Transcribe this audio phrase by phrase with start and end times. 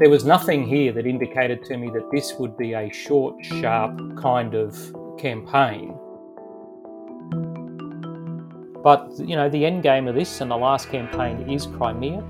[0.00, 4.00] there was nothing here that indicated to me that this would be a short, sharp
[4.16, 4.74] kind of
[5.18, 5.94] campaign.
[8.82, 12.24] But you know, the end game of this and the last campaign is Crimea.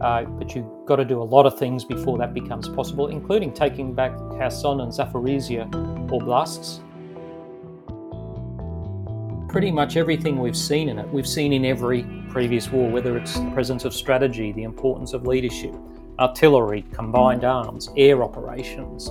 [0.00, 3.52] Uh, but you've got to do a lot of things before that becomes possible, including
[3.52, 5.70] taking back Kherson and Zaporizhia
[6.10, 6.80] oblasts.
[9.48, 13.38] Pretty much everything we've seen in it, we've seen in every previous war, whether it's
[13.38, 15.74] the presence of strategy, the importance of leadership,
[16.18, 19.08] artillery, combined arms, air operations,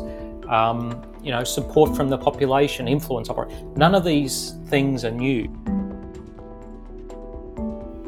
[0.49, 3.73] um, you know, support from the population, influence operation.
[3.75, 5.49] None of these things are new.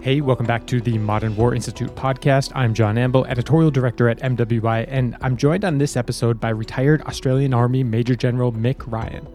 [0.01, 2.53] Hey, welcome back to the Modern War Institute podcast.
[2.55, 7.01] I'm John Amble, editorial director at MWI, and I'm joined on this episode by retired
[7.01, 9.27] Australian Army Major General Mick Ryan.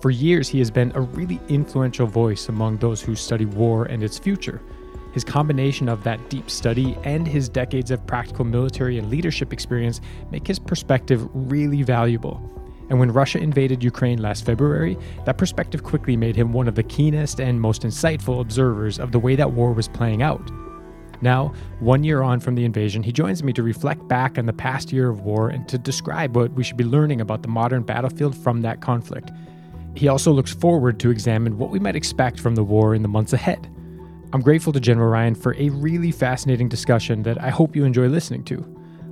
[0.00, 4.02] For years, he has been a really influential voice among those who study war and
[4.02, 4.60] its future.
[5.12, 10.00] His combination of that deep study and his decades of practical military and leadership experience
[10.30, 12.40] make his perspective really valuable.
[12.90, 16.82] And when Russia invaded Ukraine last February, that perspective quickly made him one of the
[16.82, 20.50] keenest and most insightful observers of the way that war was playing out.
[21.22, 24.52] Now, one year on from the invasion, he joins me to reflect back on the
[24.52, 27.82] past year of war and to describe what we should be learning about the modern
[27.82, 29.30] battlefield from that conflict.
[29.94, 33.08] He also looks forward to examine what we might expect from the war in the
[33.08, 33.68] months ahead.
[34.32, 38.06] I'm grateful to General Ryan for a really fascinating discussion that I hope you enjoy
[38.06, 38.58] listening to.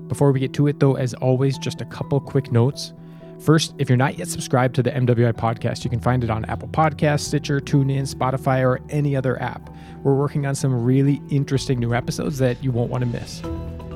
[0.07, 2.93] Before we get to it, though, as always, just a couple quick notes.
[3.41, 6.45] First, if you're not yet subscribed to the MWI podcast, you can find it on
[6.45, 9.75] Apple Podcasts, Stitcher, TuneIn, Spotify, or any other app.
[10.05, 13.41] We're working on some really interesting new episodes that you won't want to miss.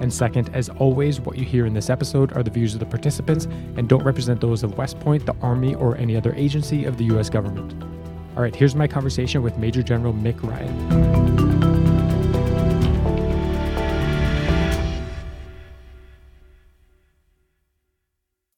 [0.01, 2.87] And second, as always, what you hear in this episode are the views of the
[2.87, 3.45] participants
[3.77, 7.05] and don't represent those of West Point, the Army, or any other agency of the
[7.05, 7.31] U.S.
[7.31, 8.02] government.
[8.35, 11.13] All right, here's my conversation with Major General Mick Ryan.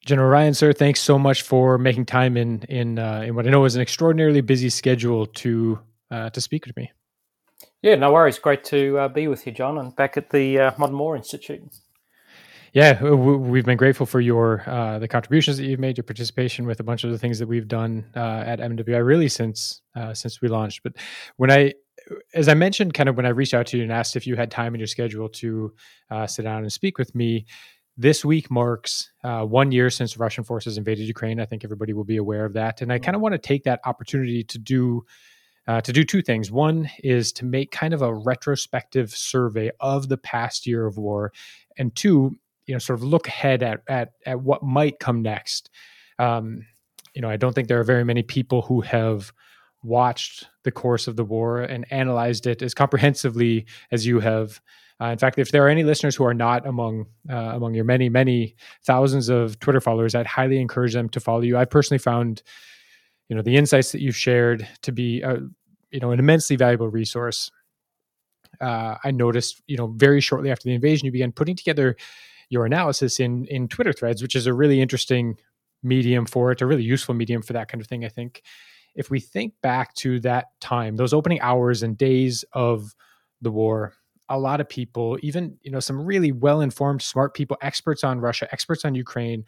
[0.06, 3.50] General Ryan, sir, thanks so much for making time in in uh, in what I
[3.50, 5.80] know is an extraordinarily busy schedule to
[6.10, 6.92] uh, to speak with me.
[7.82, 8.38] Yeah, no worries.
[8.38, 11.62] Great to uh, be with you, John, and back at the uh, Modern War Institute.
[12.74, 16.80] Yeah, we've been grateful for your uh, the contributions that you've made, your participation with
[16.80, 19.80] a bunch of the things that we've done uh, at MWI really since
[20.12, 20.82] since we launched.
[20.82, 20.94] But
[21.36, 21.74] when I
[22.34, 24.34] as I mentioned, kind of when I reached out to you and asked if you
[24.34, 25.72] had time in your schedule to
[26.26, 27.46] sit down and speak with me,
[27.96, 31.38] this week marks uh, one year since Russian forces invaded Ukraine.
[31.38, 33.64] I think everybody will be aware of that, and I kind of want to take
[33.64, 35.04] that opportunity to do
[35.66, 36.50] uh, to do two things.
[36.50, 41.32] One is to make kind of a retrospective survey of the past year of war,
[41.78, 42.36] and two,
[42.66, 45.70] you know, sort of look ahead at at at what might come next.
[46.18, 46.66] Um,
[47.14, 49.32] you know, I don't think there are very many people who have
[49.82, 54.60] watched the course of the war and analyzed it as comprehensively as you have.
[55.00, 57.84] Uh, in fact, if there are any listeners who are not among uh, among your
[57.84, 58.54] many many
[58.84, 61.56] thousands of Twitter followers, I'd highly encourage them to follow you.
[61.56, 62.42] I personally found,
[63.28, 65.38] you know, the insights that you've shared to be, uh,
[65.90, 67.50] you know, an immensely valuable resource.
[68.60, 71.96] Uh, I noticed, you know, very shortly after the invasion, you began putting together
[72.50, 75.36] your analysis in in Twitter threads, which is a really interesting
[75.82, 78.04] medium for it, a really useful medium for that kind of thing.
[78.04, 78.42] I think
[78.94, 82.94] if we think back to that time, those opening hours and days of
[83.42, 83.92] the war,
[84.28, 88.48] a lot of people, even you know some really well-informed, smart people, experts on Russia,
[88.52, 89.44] experts on Ukraine,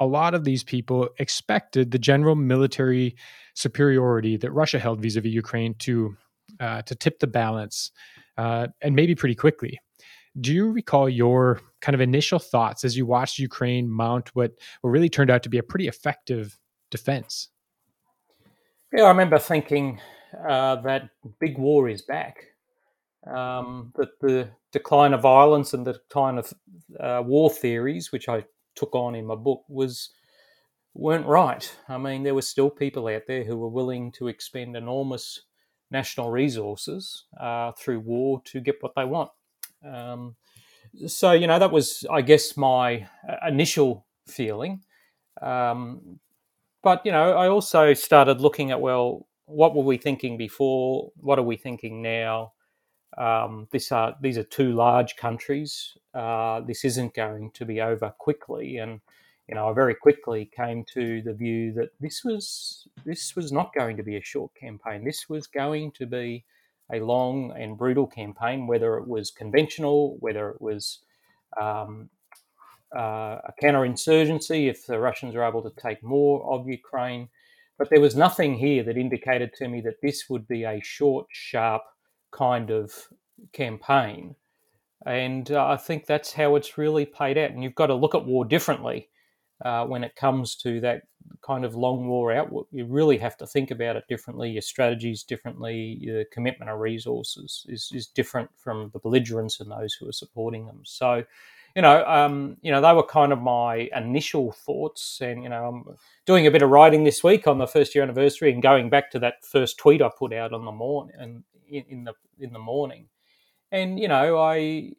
[0.00, 3.14] a lot of these people expected the general military
[3.54, 6.16] superiority that Russia held vis-a-vis Ukraine to
[6.58, 7.92] uh, to tip the balance,
[8.36, 9.78] uh, and maybe pretty quickly.
[10.40, 14.90] Do you recall your kind of initial thoughts as you watched Ukraine mount what what
[14.90, 16.58] really turned out to be a pretty effective
[16.90, 17.48] defense?
[18.92, 20.00] Yeah, I remember thinking
[20.48, 22.44] uh, that big war is back
[23.26, 26.52] um, that the decline of violence and the decline of
[26.98, 30.10] uh, war theories, which I took on in my book, was
[30.94, 31.70] weren't right.
[31.88, 35.42] I mean, there were still people out there who were willing to expend enormous
[35.90, 39.30] national resources uh, through war to get what they want.
[39.84, 40.36] Um,
[41.06, 44.82] so, you know, that was, I guess, my uh, initial feeling.
[45.40, 46.20] Um,
[46.82, 51.10] but, you know, I also started looking at, well, what were we thinking before?
[51.16, 52.52] What are we thinking now?
[53.18, 55.96] Um, this are these are two large countries.
[56.14, 59.00] Uh, this isn't going to be over quickly, and
[59.48, 63.74] you know, I very quickly came to the view that this was this was not
[63.74, 65.04] going to be a short campaign.
[65.04, 66.44] This was going to be
[66.92, 71.00] a long and brutal campaign, whether it was conventional, whether it was
[71.60, 72.08] um,
[72.96, 77.28] uh, a counterinsurgency, if the Russians are able to take more of Ukraine.
[77.78, 81.26] But there was nothing here that indicated to me that this would be a short,
[81.30, 81.82] sharp
[82.30, 82.92] kind of
[83.52, 84.34] campaign.
[85.06, 87.52] And uh, I think that's how it's really played out.
[87.52, 89.08] And you've got to look at war differently
[89.64, 91.02] uh, when it comes to that
[91.42, 92.50] kind of long war out.
[92.70, 94.50] You really have to think about it differently.
[94.50, 95.98] Your strategies differently.
[96.00, 100.66] Your commitment of resources is, is different from the belligerents and those who are supporting
[100.66, 100.80] them.
[100.84, 101.24] So,
[101.76, 105.20] you know, um, you know, they were kind of my initial thoughts.
[105.20, 105.96] And you know, I'm
[106.26, 109.10] doing a bit of writing this week on the first year anniversary and going back
[109.12, 112.52] to that first tweet I put out on the morning and in, in the in
[112.52, 113.08] the morning
[113.72, 114.92] and you know, I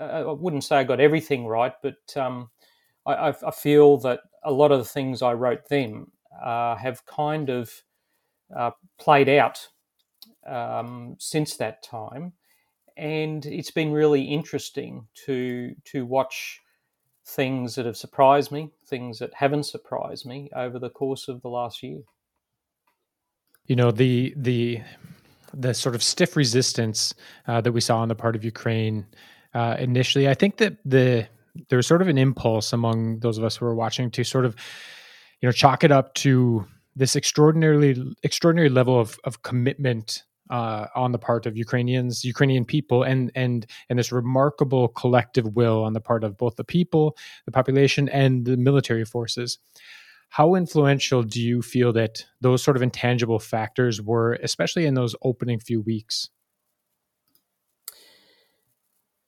[0.00, 2.50] uh, I wouldn't say I got everything right, but um,
[3.06, 6.06] I, I, feel that a lot of the things I wrote then
[6.42, 7.70] uh, have kind of
[8.56, 9.68] uh, played out
[10.46, 12.32] um, since that time,
[12.96, 16.60] and it's been really interesting to to watch
[17.26, 21.48] things that have surprised me, things that haven't surprised me over the course of the
[21.48, 22.00] last year.
[23.66, 24.80] You know the the
[25.52, 27.14] the sort of stiff resistance
[27.46, 29.06] uh, that we saw on the part of Ukraine
[29.54, 30.28] uh, initially.
[30.28, 31.28] I think that the
[31.68, 34.44] there was sort of an impulse among those of us who were watching to sort
[34.44, 34.54] of,
[35.40, 36.66] you know, chalk it up to
[36.96, 43.02] this extraordinarily extraordinary level of of commitment uh, on the part of Ukrainians, Ukrainian people,
[43.02, 47.16] and and and this remarkable collective will on the part of both the people,
[47.46, 49.58] the population, and the military forces.
[50.30, 55.16] How influential do you feel that those sort of intangible factors were, especially in those
[55.22, 56.30] opening few weeks?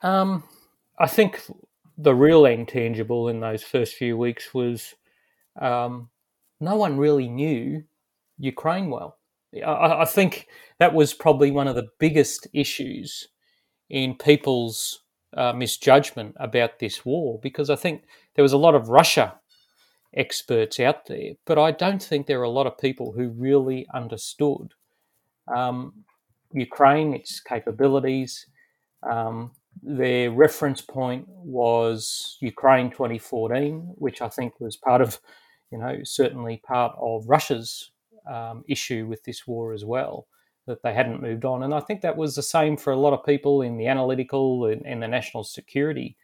[0.01, 0.45] Um,
[0.99, 1.41] I think
[2.03, 4.95] the real intangible in those first few weeks was
[5.61, 6.09] um,
[6.61, 7.85] no one really knew
[8.39, 9.19] Ukraine well.
[9.55, 13.29] I, I, think that was probably one of the biggest issues
[13.91, 15.03] in people's
[15.37, 18.05] uh, misjudgment about this war because I think
[18.35, 19.39] there was a lot of Russia
[20.15, 23.87] experts out there, but I don't think there are a lot of people who really
[23.95, 24.73] understood
[25.55, 25.93] um,
[26.53, 28.47] Ukraine, its capabilities.
[29.09, 29.53] Um,
[29.83, 35.21] their reference point was Ukraine 2014, which I think was part of,
[35.71, 37.91] you know, certainly part of Russia's
[38.31, 40.27] um, issue with this war as well,
[40.67, 41.63] that they hadn't moved on.
[41.63, 44.67] And I think that was the same for a lot of people in the analytical
[44.67, 46.17] and, and the national security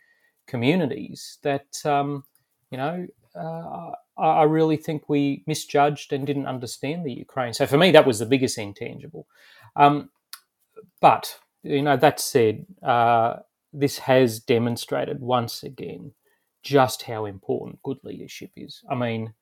[0.47, 2.25] communities that, um,
[2.71, 3.91] you know, uh,
[4.21, 7.53] I really think we misjudged and didn't understand the Ukraine.
[7.53, 9.27] So for me, that was the biggest intangible.
[9.77, 10.11] Um,
[11.01, 13.37] but you know, that said, uh,
[13.73, 16.13] this has demonstrated once again
[16.63, 18.83] just how important good leadership is.
[18.91, 19.35] I mean,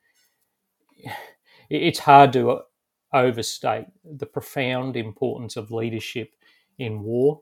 [1.71, 2.61] it's hard to
[3.13, 6.33] overstate the profound importance of leadership
[6.79, 7.41] in war.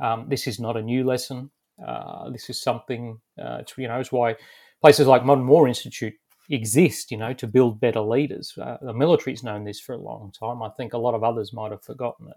[0.00, 1.50] Um, this is not a new lesson.
[1.84, 3.20] Uh, this is something.
[3.38, 4.36] Uh, it's you know, it's why
[4.80, 6.14] places like Modern War Institute
[6.48, 8.54] exist, you know, to build better leaders.
[8.60, 10.62] Uh, the military's known this for a long time.
[10.62, 12.36] I think a lot of others might have forgotten it.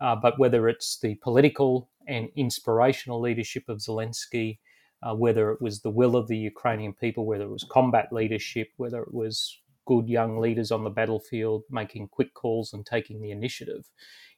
[0.00, 4.58] Uh, but whether it's the political and inspirational leadership of Zelensky,
[5.02, 8.68] uh, whether it was the will of the Ukrainian people, whether it was combat leadership,
[8.76, 13.30] whether it was good young leaders on the battlefield making quick calls and taking the
[13.30, 13.88] initiative,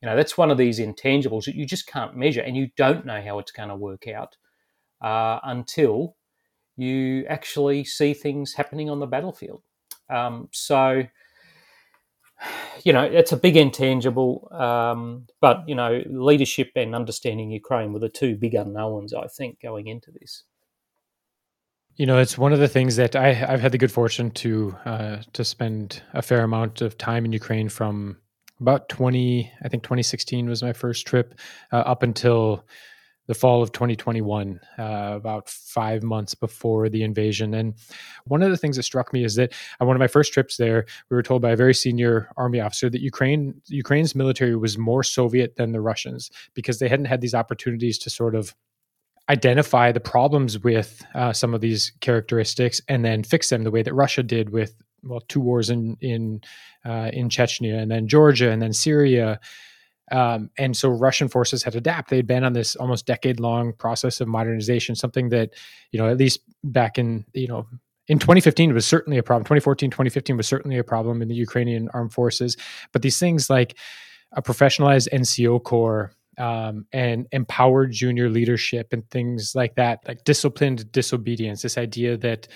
[0.02, 3.06] you know, that's one of these intangibles that you just can't measure, and you don't
[3.06, 4.36] know how it's going to work out
[5.00, 6.16] uh, until
[6.76, 9.62] you actually see things happening on the battlefield.
[10.08, 11.04] Um, so,
[12.84, 17.98] you know, it's a big intangible, um, but, you know, leadership and understanding Ukraine were
[17.98, 20.44] the two big unknowns, I think, going into this.
[21.96, 24.76] You know, it's one of the things that I, have had the good fortune to
[24.84, 28.18] uh, to spend a fair amount of time in Ukraine from
[28.60, 31.38] about 20, I think 2016 was my first trip,
[31.72, 32.64] uh, up until
[33.28, 34.82] the fall of 2021, uh,
[35.14, 37.54] about five months before the invasion.
[37.54, 37.74] And
[38.24, 40.56] one of the things that struck me is that on one of my first trips
[40.56, 44.78] there, we were told by a very senior army officer that Ukraine Ukraine's military was
[44.78, 48.54] more Soviet than the Russians because they hadn't had these opportunities to sort of
[49.28, 53.82] identify the problems with uh, some of these characteristics and then fix them the way
[53.82, 56.40] that Russia did with well two wars in in
[56.86, 59.38] uh, in Chechnya and then Georgia and then Syria
[60.10, 62.16] um, and so Russian forces had adapted.
[62.16, 65.50] They'd been on this almost decade long process of modernization, something that,
[65.92, 67.66] you know, at least back in, you know,
[68.08, 69.44] in 2015 was certainly a problem.
[69.44, 72.56] 2014, 2015 was certainly a problem in the Ukrainian armed forces.
[72.92, 73.76] But these things like
[74.32, 80.90] a professionalized NCO corps um, and empowered junior leadership and things like that, like disciplined
[80.92, 82.48] disobedience, this idea that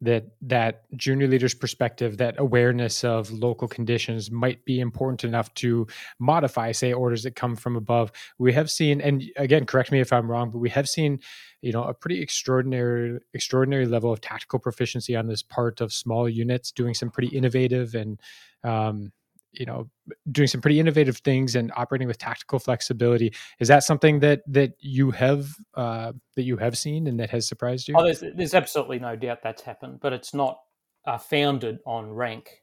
[0.00, 5.86] that that junior leaders perspective that awareness of local conditions might be important enough to
[6.18, 8.10] modify say orders that come from above.
[8.38, 11.20] We have seen and again correct me if i'm wrong but we have seen
[11.62, 16.28] you know a pretty extraordinary extraordinary level of tactical proficiency on this part of small
[16.28, 18.20] units doing some pretty innovative and
[18.64, 19.12] um,
[19.52, 19.88] you know
[20.30, 23.32] doing some pretty innovative things and operating with tactical flexibility.
[23.58, 27.46] Is that something that that you have uh, that you have seen and that has
[27.46, 27.94] surprised you?
[27.96, 30.60] Oh, there's, there's absolutely no doubt that's happened, but it's not
[31.06, 32.62] uh, founded on rank.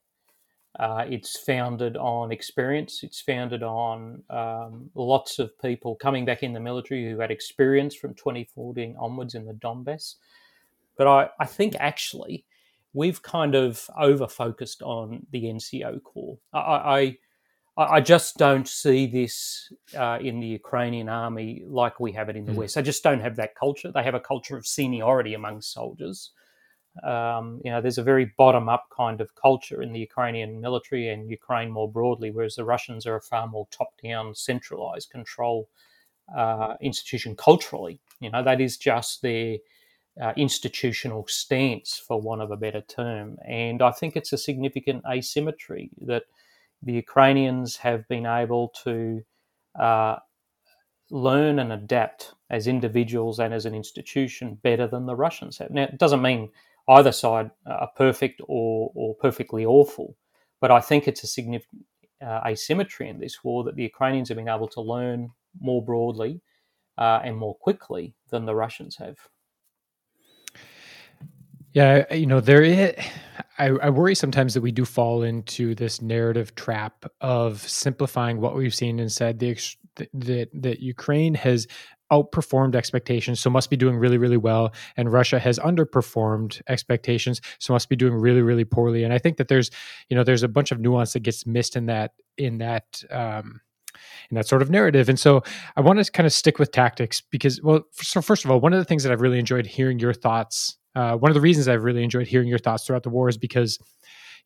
[0.79, 3.01] Uh, it's founded on experience.
[3.01, 7.95] It's founded on um, lots of people coming back in the military who had experience
[7.95, 10.15] from 2014 onwards in the Donbass.
[10.95, 12.45] But I, I think actually
[12.97, 16.39] we've kind of over focused on the NCO Corps.
[16.51, 17.17] I,
[17.77, 22.35] I, I just don't see this uh, in the Ukrainian army like we have it
[22.35, 22.55] in the mm.
[22.55, 22.73] West.
[22.73, 23.91] They just don't have that culture.
[23.91, 26.31] They have a culture of seniority among soldiers.
[27.03, 31.29] Um, you know, there's a very bottom-up kind of culture in the Ukrainian military and
[31.29, 35.69] Ukraine more broadly, whereas the Russians are a far more top-down, centralized control
[36.35, 38.01] uh, institution culturally.
[38.19, 39.57] You know, that is just their
[40.21, 43.37] uh, institutional stance, for want of a better term.
[43.47, 46.23] And I think it's a significant asymmetry that
[46.81, 49.21] the Ukrainians have been able to
[49.79, 50.17] uh,
[51.09, 55.71] learn and adapt as individuals and as an institution better than the Russians have.
[55.71, 56.49] Now, it doesn't mean
[56.87, 60.15] either side are perfect or, or perfectly awful,
[60.61, 61.85] but I think it's a significant
[62.25, 66.41] uh, asymmetry in this war that the Ukrainians have been able to learn more broadly
[66.97, 69.17] uh, and more quickly than the Russians have.
[71.77, 72.95] Yeah, you know, there is,
[73.59, 78.55] I, I, worry sometimes that we do fall into this narrative trap of simplifying what
[78.55, 79.55] we've seen and said the,
[80.11, 81.67] that that Ukraine has
[82.11, 87.73] outperformed expectations, so must be doing really, really well, and Russia has underperformed expectations, so
[87.73, 89.03] must be doing really, really poorly.
[89.03, 89.69] And I think that there's,
[90.09, 93.61] you know, there's a bunch of nuance that gets missed in that in that um,
[94.31, 95.09] in that sort of narrative.
[95.09, 95.43] And so
[95.75, 98.73] I want to kind of stick with tactics because, well, so first of all, one
[98.73, 101.67] of the things that I've really enjoyed hearing your thoughts uh, one of the reasons
[101.67, 103.77] I've really enjoyed hearing your thoughts throughout the war is because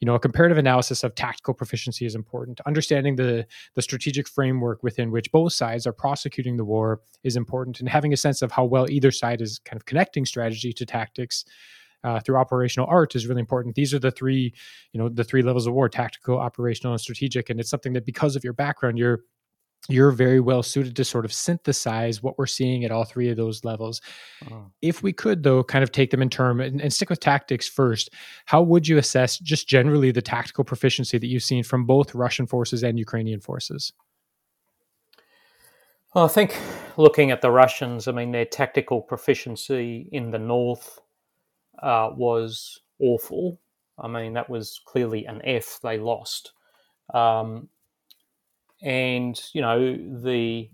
[0.02, 2.60] you know a comparative analysis of tactical proficiency is important.
[2.66, 7.80] Understanding the the strategic framework within which both sides are prosecuting the war is important
[7.80, 10.86] and having a sense of how well either side is kind of connecting strategy to
[10.86, 11.46] tactics
[12.04, 13.76] uh, through operational art is really important.
[13.76, 14.54] These are the three
[14.92, 18.06] you know the three levels of war tactical operational and strategic and it's something that
[18.06, 19.22] because of your background you're
[19.90, 23.38] you're very well suited to sort of synthesize what we're seeing at all three of
[23.38, 24.02] those levels.
[24.52, 24.68] Oh.
[24.82, 27.68] If we could, though, kind of take them in turn and, and, stick with tactics
[27.68, 28.12] first,
[28.46, 32.46] how would you assess just generally the tactical proficiency that you've seen from both Russian
[32.46, 33.92] forces and Ukrainian forces?
[36.14, 36.58] Well, I think
[36.98, 41.00] looking at the Russians, I mean, their tactical proficiency in the north
[41.82, 43.60] uh, was awful.
[43.98, 46.54] I mean, that was clearly an F they lost.
[47.14, 47.70] Um,
[48.82, 50.70] and you know the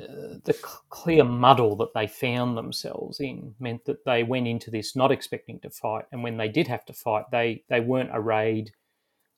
[0.00, 0.56] uh, the
[0.90, 5.58] clear muddle that they found themselves in meant that they went into this not expecting
[5.60, 8.72] to fight, and when they did have to fight, they they weren't arrayed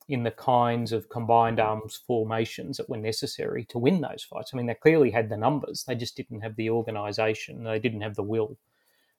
[0.08, 4.50] in the kinds of combined arms formations that were necessary to win those fights.
[4.52, 8.02] I mean, they clearly had the numbers; they just didn't have the organisation, they didn't
[8.02, 8.58] have the will.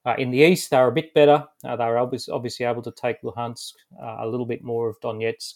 [0.04, 1.46] Uh, in the east, they were a bit better.
[1.64, 5.54] Uh, they were obviously able to take Luhansk, uh, a little bit more of Donetsk,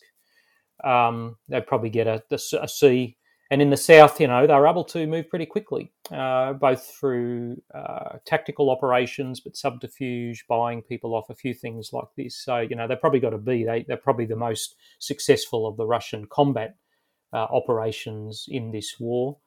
[0.83, 3.17] um, they'd probably get a, a C.
[3.51, 6.83] And in the south, you know, they were able to move pretty quickly, uh, both
[6.99, 12.37] through uh, tactical operations, but subterfuge, buying people off, a few things like this.
[12.43, 13.63] So, you know, they probably got a B.
[13.63, 16.75] They, they're probably the most successful of the Russian combat
[17.33, 19.37] uh, operations in this war.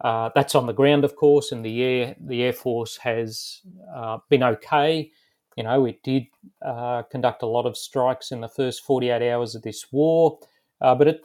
[0.00, 3.62] Uh, that's on the ground, of course, and the air the air force has
[3.96, 5.10] uh, been okay.
[5.56, 6.26] You know, it did
[6.64, 10.38] uh, conduct a lot of strikes in the first 48 hours of this war.
[10.80, 11.24] Uh, but it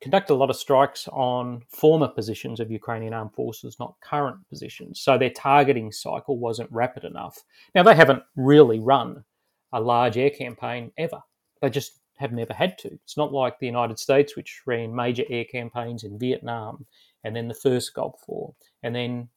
[0.00, 5.00] conducted a lot of strikes on former positions of Ukrainian armed forces, not current positions.
[5.00, 7.42] So their targeting cycle wasn't rapid enough.
[7.74, 9.24] Now, they haven't really run
[9.72, 11.20] a large air campaign ever.
[11.60, 12.88] They just have never had to.
[12.88, 16.86] It's not like the United States, which ran major air campaigns in Vietnam
[17.24, 19.28] and then the first Gulf War and then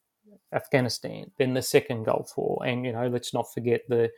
[0.53, 2.61] Afghanistan, then the second Gulf War.
[2.65, 4.09] And, you know, let's not forget the,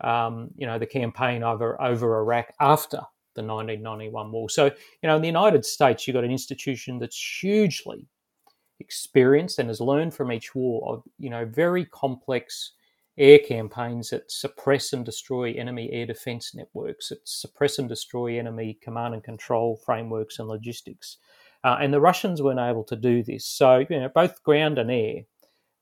[0.00, 3.00] um, you know, the campaign over, over Iraq after
[3.36, 4.50] the 1991 war.
[4.50, 4.72] So, you
[5.04, 8.06] know, in the United States, you've got an institution that's hugely
[8.80, 12.72] experienced and has learned from each war of, you know, very complex
[13.18, 18.78] air campaigns that suppress and destroy enemy air defense networks, that suppress and destroy enemy
[18.82, 21.18] command and control frameworks and logistics.
[21.64, 23.46] Uh, and the Russians weren't able to do this.
[23.46, 25.22] So, you know, both ground and air,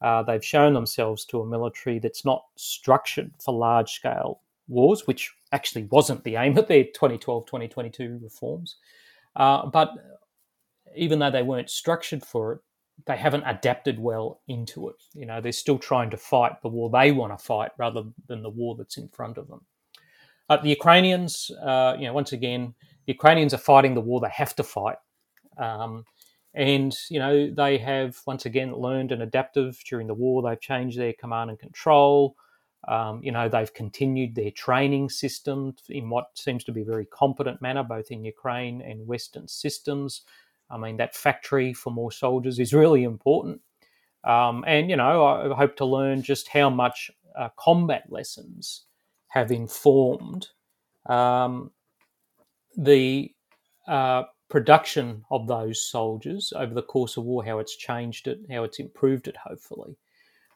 [0.01, 5.33] uh, they've shown themselves to a military that's not structured for large scale wars, which
[5.53, 8.77] actually wasn't the aim of their 2012 2022 reforms.
[9.37, 9.91] Uh, but
[10.97, 12.61] even though they weren't structured for it,
[13.07, 14.97] they haven't adapted well into it.
[15.15, 18.43] You know, they're still trying to fight the war they want to fight rather than
[18.43, 19.61] the war that's in front of them.
[20.49, 22.75] Uh, the Ukrainians, uh, you know, once again,
[23.07, 24.97] the Ukrainians are fighting the war they have to fight.
[25.59, 26.05] Um,
[26.55, 30.43] and, you know, they have once again learned and adaptive during the war.
[30.43, 32.37] They've changed their command and control.
[32.89, 37.07] Um, you know, they've continued their training system in what seems to be a very
[37.07, 40.23] competent manner, both in Ukraine and Western systems.
[40.71, 43.61] I mean, that factory for more soldiers is really important.
[44.25, 48.85] Um, and, you know, I hope to learn just how much uh, combat lessons
[49.29, 50.49] have informed
[51.07, 51.71] um,
[52.77, 53.33] the
[53.87, 58.65] uh, production of those soldiers over the course of war, how it's changed it, how
[58.65, 59.97] it's improved it, hopefully.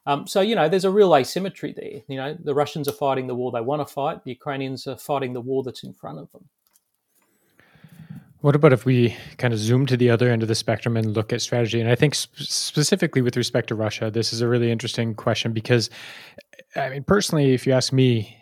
[0.09, 2.01] Um, so, you know, there's a real asymmetry there.
[2.07, 4.97] You know, the Russians are fighting the war they want to fight, the Ukrainians are
[4.97, 6.45] fighting the war that's in front of them.
[8.41, 11.13] What about if we kind of zoom to the other end of the spectrum and
[11.13, 11.79] look at strategy?
[11.79, 15.53] And I think sp- specifically with respect to Russia, this is a really interesting question
[15.53, 15.91] because,
[16.75, 18.35] I mean, personally, if you ask me,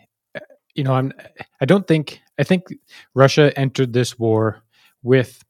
[0.74, 1.12] you know, I'm,
[1.60, 2.62] I don't think, I think
[3.14, 4.62] Russia entered this war
[5.02, 5.44] with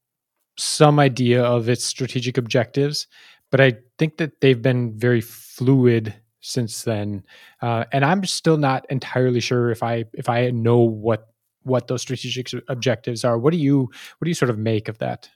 [0.56, 3.06] some idea of its strategic objectives,
[3.50, 7.24] but I think that they've been very fluid since then,
[7.62, 11.28] uh, and I'm still not entirely sure if I if I know what
[11.62, 13.38] what those strategic objectives are.
[13.38, 15.28] What do you what do you sort of make of that?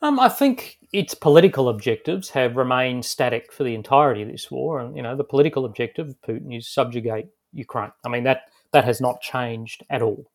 [0.00, 4.80] Um, I think its political objectives have remained static for the entirety of this war,
[4.80, 7.92] and you know the political objective of Putin is subjugate Ukraine.
[8.04, 10.30] I mean that that has not changed at all.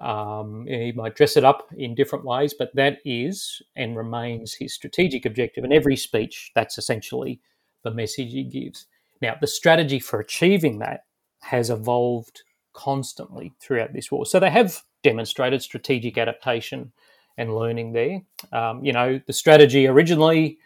[0.00, 4.74] Um, he might dress it up in different ways, but that is and remains his
[4.74, 5.64] strategic objective.
[5.64, 7.40] In every speech, that's essentially
[7.82, 8.86] the message he gives.
[9.20, 11.04] Now, the strategy for achieving that
[11.42, 12.42] has evolved
[12.72, 14.24] constantly throughout this war.
[14.24, 16.92] So they have demonstrated strategic adaptation
[17.36, 18.22] and learning there.
[18.52, 20.58] Um, you know, the strategy originally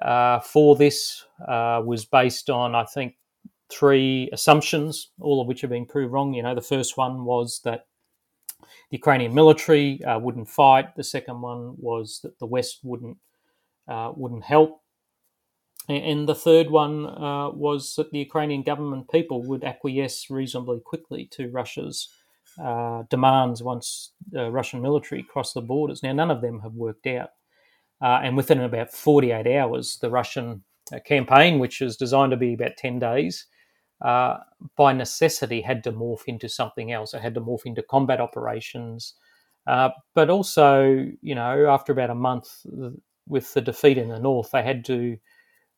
[0.00, 3.16] uh, for this uh, was based on, I think,
[3.70, 6.34] three assumptions, all of which have been proved wrong.
[6.34, 7.86] You know, the first one was that
[8.90, 10.94] the Ukrainian military uh, wouldn't fight.
[10.96, 13.18] The second one was that the West wouldn't
[13.88, 14.80] uh, wouldn't help.
[15.88, 21.28] And the third one uh, was that the Ukrainian government people would acquiesce reasonably quickly
[21.32, 22.08] to Russia's
[22.62, 26.02] uh, demands once the Russian military crossed the borders.
[26.02, 27.30] Now, none of them have worked out.
[28.00, 32.54] Uh, and within about 48 hours, the Russian uh, campaign, which is designed to be
[32.54, 33.46] about 10 days,
[34.02, 34.38] uh,
[34.76, 37.14] by necessity had to morph into something else.
[37.14, 39.14] It had to morph into combat operations.
[39.66, 42.66] Uh, but also, you know, after about a month
[43.28, 45.16] with the defeat in the north, they had to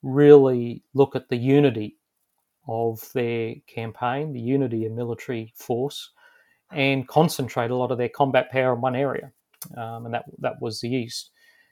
[0.02, 1.98] really look at the unity
[2.66, 6.10] of their campaign, the unity of military force,
[6.72, 9.30] and concentrate a lot of their combat power in one area.
[9.76, 11.30] Um, and that that was the east.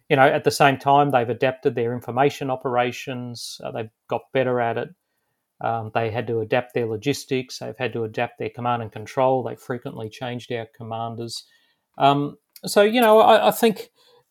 [0.08, 3.58] You know, at the same time, they've adapted their information operations.
[3.64, 4.90] Uh, they've got better at it.
[5.62, 7.58] Um, they had to adapt their logistics.
[7.58, 9.42] They've had to adapt their command and control.
[9.42, 11.44] They frequently changed our commanders.
[11.98, 13.90] Um, so, you know, I, I, think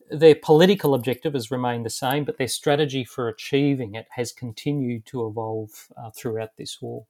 [0.09, 5.05] their political objective has remained the same, but their strategy for achieving it has continued
[5.07, 7.05] to evolve uh, throughout this war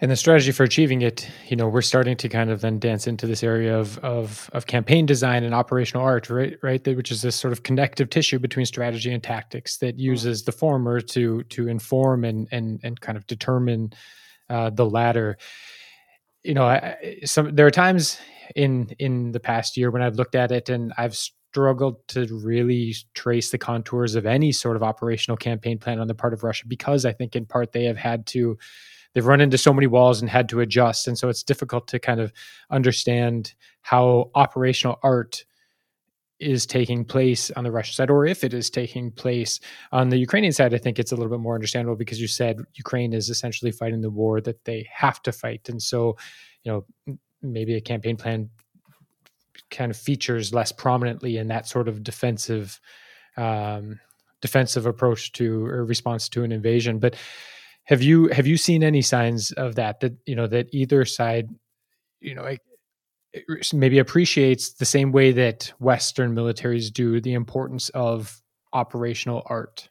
[0.00, 3.06] and the strategy for achieving it you know we're starting to kind of then dance
[3.06, 7.22] into this area of of, of campaign design and operational art right right which is
[7.22, 10.00] this sort of connective tissue between strategy and tactics that mm.
[10.00, 13.92] uses the former to to inform and and and kind of determine
[14.50, 15.36] uh, the latter
[16.42, 18.18] you know I, some there are times
[18.56, 22.94] in in the past year when i've looked at it and i've struggled to really
[23.14, 26.66] trace the contours of any sort of operational campaign plan on the part of russia
[26.66, 28.58] because i think in part they have had to
[29.14, 31.08] they've run into so many walls and had to adjust.
[31.08, 32.32] And so it's difficult to kind of
[32.70, 35.44] understand how operational art
[36.40, 39.60] is taking place on the Russian side, or if it is taking place
[39.92, 42.60] on the Ukrainian side, I think it's a little bit more understandable because you said
[42.74, 46.16] Ukraine is essentially fighting the war that they have to fight, and so
[46.64, 48.50] you know maybe a campaign plan
[49.70, 52.80] kind of features less prominently in that sort of defensive
[53.36, 54.00] um,
[54.40, 57.16] defensive approach to or response to an invasion, but
[57.84, 60.00] have you have you seen any signs of that?
[60.00, 61.48] That you know that either side,
[62.20, 62.56] you know,
[63.72, 68.40] maybe appreciates the same way that Western militaries do the importance of
[68.72, 69.88] operational art.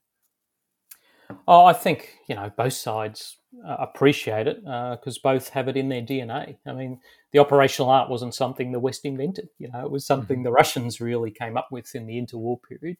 [1.47, 5.77] Oh, I think you know both sides uh, appreciate it because uh, both have it
[5.77, 6.57] in their DNA.
[6.65, 6.99] I mean,
[7.31, 9.49] the operational art wasn't something the West invented.
[9.59, 10.45] You know, it was something mm-hmm.
[10.45, 12.97] the Russians really came up with in the interwar period,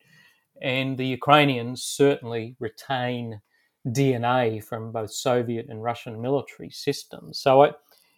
[0.61, 3.41] and the Ukrainians certainly retain
[3.87, 7.39] DNA from both Soviet and Russian military systems.
[7.39, 7.67] So, I,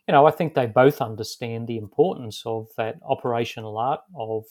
[0.08, 4.43] you know, I think they both understand the importance of that operational art of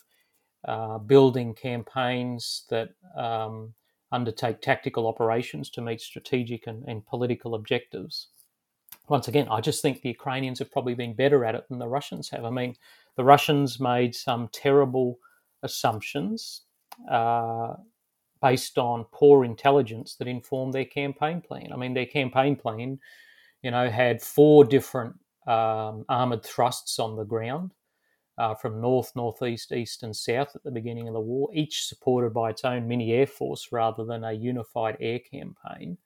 [0.66, 3.72] uh, building campaigns that um,
[4.10, 8.28] undertake tactical operations to meet strategic and, and political objectives.
[9.08, 11.88] Once again, I just think the Ukrainians have probably been better at it than the
[11.88, 12.44] Russians have.
[12.44, 12.74] I mean,
[13.16, 15.18] the Russians made some terrible
[15.62, 16.62] assumptions
[17.10, 17.74] uh,
[18.44, 21.72] based on poor intelligence that informed their campaign plan.
[21.72, 22.98] I mean, their campaign plan,
[23.62, 25.14] you know, had four different
[25.46, 27.72] um, armored thrusts on the ground.
[28.36, 32.34] Uh, from north, northeast, east, and south at the beginning of the war, each supported
[32.34, 35.96] by its own mini air force rather than a unified air campaign.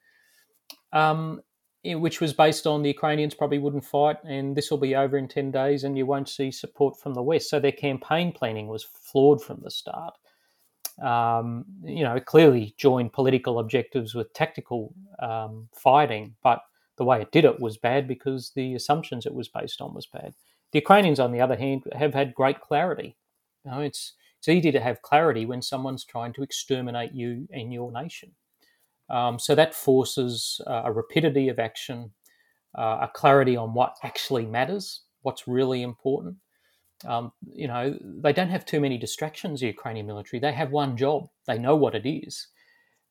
[0.92, 1.40] Um,
[1.82, 5.26] which was based on the Ukrainians probably wouldn't fight, and this will be over in
[5.26, 7.48] 10 days, and you won't see support from the West.
[7.48, 10.14] So their campaign planning was flawed from the start.
[11.02, 16.60] Um, you know, clearly joined political objectives with tactical um, fighting, but
[16.96, 20.06] the way it did it was bad because the assumptions it was based on was
[20.06, 20.34] bad.
[20.72, 23.16] The Ukrainians, on the other hand, have had great clarity.
[23.64, 27.72] You know, it's it's easy to have clarity when someone's trying to exterminate you and
[27.72, 28.32] your nation.
[29.10, 32.12] Um, so that forces uh, a rapidity of action,
[32.76, 36.36] uh, a clarity on what actually matters, what's really important.
[37.06, 40.40] Um, you know, they don't have too many distractions, the Ukrainian military.
[40.40, 42.48] They have one job, they know what it is.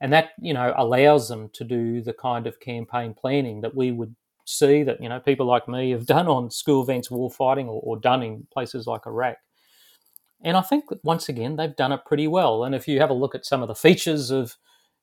[0.02, 3.92] And that, you know, allows them to do the kind of campaign planning that we
[3.92, 7.68] would see that, you know, people like me have done on school events, war fighting,
[7.68, 9.38] or, or done in places like Iraq.
[10.44, 12.64] And I think that once again, they've done it pretty well.
[12.64, 14.56] And if you have a look at some of the features of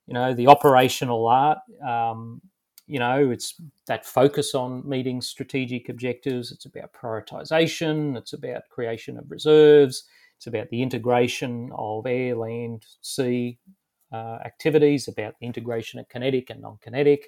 [0.06, 2.40] you know the operational art um,
[2.86, 3.54] you know it's
[3.86, 6.52] that focus on meeting strategic objectives.
[6.52, 8.16] It's about prioritization.
[8.16, 10.04] It's about creation of reserves.
[10.36, 13.58] It's about the integration of air land sea
[14.12, 17.26] uh, activities about the integration of kinetic and non-kinetic.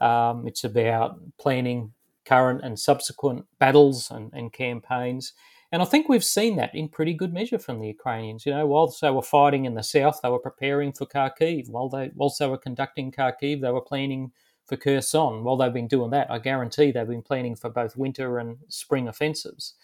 [0.00, 1.92] Um, it's about planning
[2.24, 5.32] current and subsequent battles and, and campaigns.
[5.72, 8.44] And I think we've seen that in pretty good measure from the Ukrainians.
[8.44, 11.68] You know, whilst they were fighting in the south, they were preparing for Kharkiv.
[11.70, 14.32] While they, whilst they were conducting Kharkiv, they were planning
[14.70, 15.42] for Kherson.
[15.42, 19.08] While they've been doing that, I guarantee they've been planning for both winter and spring
[19.08, 19.74] offensives.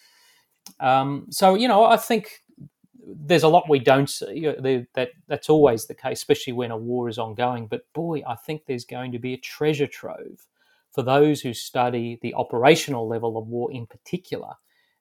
[0.79, 2.43] Um, so, you know, I think
[3.05, 4.43] there's a lot we don't see.
[4.95, 7.67] That that's always the case, especially when a war is ongoing.
[7.67, 10.47] But boy, I think there's going to be a treasure trove
[10.93, 14.55] for those who study the operational level of war in particular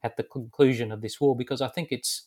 [0.03, 2.23] at the conclusion of this war because I think it's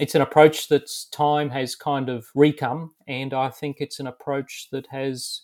[0.00, 4.68] it's an approach that time has kind of recome, and I think it's an approach
[4.70, 5.42] that has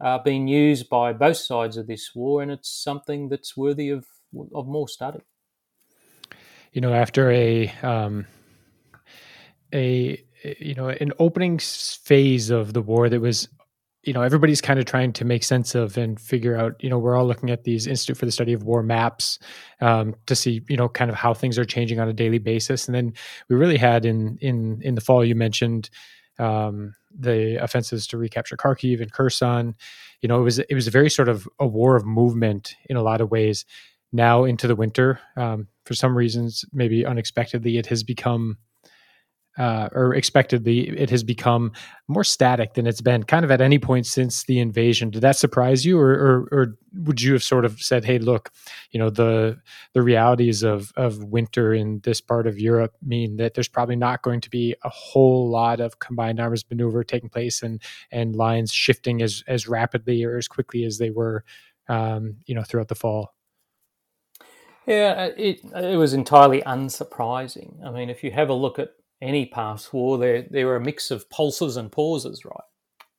[0.00, 4.06] uh, been used by both sides of this war, and it's something that's worthy of
[4.54, 5.20] of more study.
[6.72, 8.26] You know, after a um,
[9.72, 10.22] a
[10.58, 13.48] you know an opening phase of the war that was
[14.02, 16.98] you know everybody's kind of trying to make sense of and figure out you know
[16.98, 19.38] we're all looking at these institute for the study of war maps
[19.80, 22.86] um, to see you know kind of how things are changing on a daily basis
[22.86, 23.12] and then
[23.48, 25.90] we really had in in in the fall you mentioned
[26.38, 29.74] um, the offensives to recapture kharkiv and kherson.
[30.20, 32.96] You know it was it was a very sort of a war of movement in
[32.96, 33.64] a lot of ways.
[34.12, 38.58] Now into the winter um, for some reasons maybe unexpectedly it has become
[39.56, 41.72] uh, or expectedly, it has become
[42.08, 45.10] more static than it's been kind of at any point since the invasion.
[45.10, 48.50] Did that surprise you, or, or, or, would you have sort of said, "Hey, look,
[48.90, 49.58] you know the
[49.92, 54.22] the realities of of winter in this part of Europe mean that there's probably not
[54.22, 58.72] going to be a whole lot of combined arms maneuver taking place and and lines
[58.72, 61.44] shifting as as rapidly or as quickly as they were,
[61.88, 63.34] um, you know, throughout the fall."
[64.86, 67.84] Yeah, it it was entirely unsurprising.
[67.84, 68.90] I mean, if you have a look at
[69.22, 72.60] any past war, there there are a mix of pulses and pauses, right?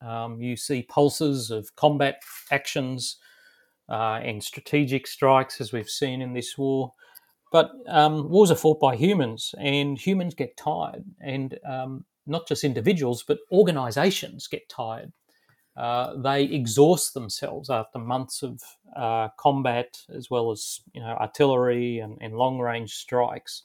[0.02, 3.18] Um, you see pulses of combat actions
[3.90, 6.94] uh, and strategic strikes, as we've seen in this war.
[7.52, 12.64] But um, wars are fought by humans, and humans get tired, and um, not just
[12.64, 15.12] individuals, but organisations get tired.
[15.78, 18.62] Uh, they exhaust themselves after months of
[18.96, 23.64] uh, combat, as well as you know artillery and, and long range strikes.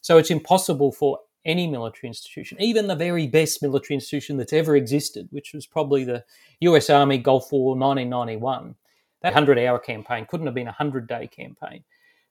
[0.00, 4.76] So it's impossible for any military institution, even the very best military institution that's ever
[4.76, 6.24] existed, which was probably the
[6.60, 8.74] US Army Gulf War 1991.
[9.22, 11.84] That 100 hour campaign couldn't have been a 100 day campaign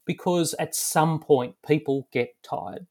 [0.06, 2.88] because at some point people get tired.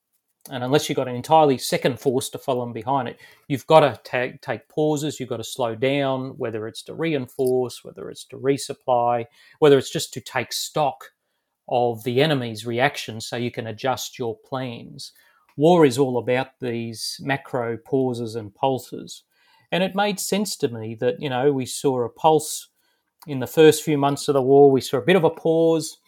[0.51, 3.81] And unless you've got an entirely second force to follow them behind it, you've got
[3.81, 8.25] to take, take pauses, you've got to slow down, whether it's to reinforce, whether it's
[8.27, 9.27] to resupply,
[9.59, 11.05] whether it's just to take stock
[11.69, 15.13] of the enemy's reaction so you can adjust your plans
[15.59, 19.25] war is all about these macro pauses and pulses.
[19.73, 22.69] And it made sense to me that, you know, we saw a pulse
[23.27, 24.71] in the first few months of the war.
[24.71, 25.99] We saw a bit of a pause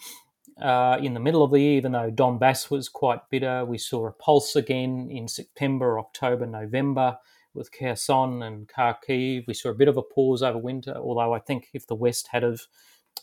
[0.63, 3.65] uh, in the middle of the year, even though Donbass was quite bitter.
[3.65, 7.19] We saw a pulse again in September, October, November
[7.53, 9.49] with Kherson and Kharkiv.
[9.49, 12.29] We saw a bit of a pause over winter, although I think if the West
[12.31, 12.61] had have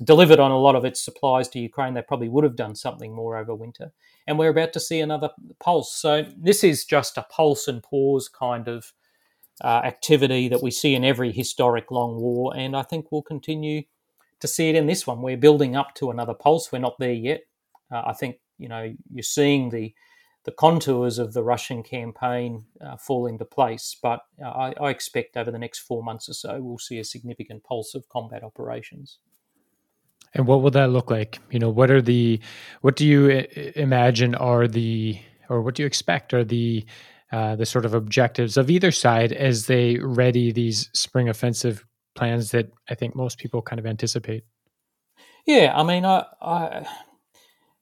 [0.04, 3.14] delivered on a lot of its supplies to Ukraine, they probably would have done something
[3.14, 3.92] more over winter.
[4.28, 5.30] And we're about to see another
[5.60, 5.94] pulse.
[5.94, 8.94] So this is just a pulse and pause kind of
[9.64, 13.84] uh, activity that we see in every historic long war, and I think we'll continue
[14.40, 15.22] to see it in this one.
[15.22, 16.72] We're building up to another pulse.
[16.72, 17.42] We're not there yet.
[17.92, 19.94] Uh, I think you know you're seeing the
[20.44, 25.36] the contours of the Russian campaign uh, fall into place, but uh, I, I expect
[25.36, 29.18] over the next four months or so we'll see a significant pulse of combat operations.
[30.34, 31.40] And what will that look like?
[31.50, 32.40] You know, what are the,
[32.82, 36.86] what do you imagine are the, or what do you expect are the,
[37.32, 41.86] uh, the sort of objectives of either side as they ready these spring offensive
[42.16, 44.44] plans that I think most people kind of anticipate?
[45.46, 46.86] Yeah, I mean, I, I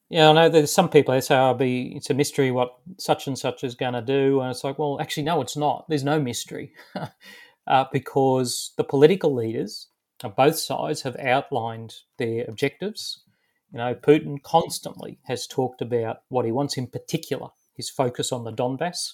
[0.10, 3.26] yeah, I know there's some people they say, "Oh, be it's a mystery what such
[3.28, 5.86] and such is going to do," and it's like, well, actually, no, it's not.
[5.90, 6.74] There's no mystery
[7.68, 9.88] uh, because the political leaders
[10.30, 13.22] both sides have outlined their objectives.
[13.72, 18.44] You know, Putin constantly has talked about what he wants in particular, his focus on
[18.44, 19.14] the Donbass.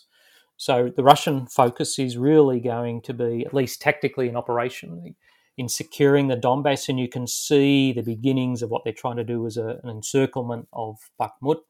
[0.58, 5.16] So the Russian focus is really going to be, at least tactically and operationally,
[5.58, 6.88] in securing the Donbass.
[6.88, 9.90] And you can see the beginnings of what they're trying to do as a, an
[9.90, 11.62] encirclement of Bakhmut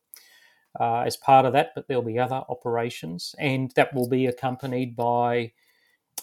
[0.80, 3.34] uh, as part of that, but there'll be other operations.
[3.40, 5.54] And that will be accompanied by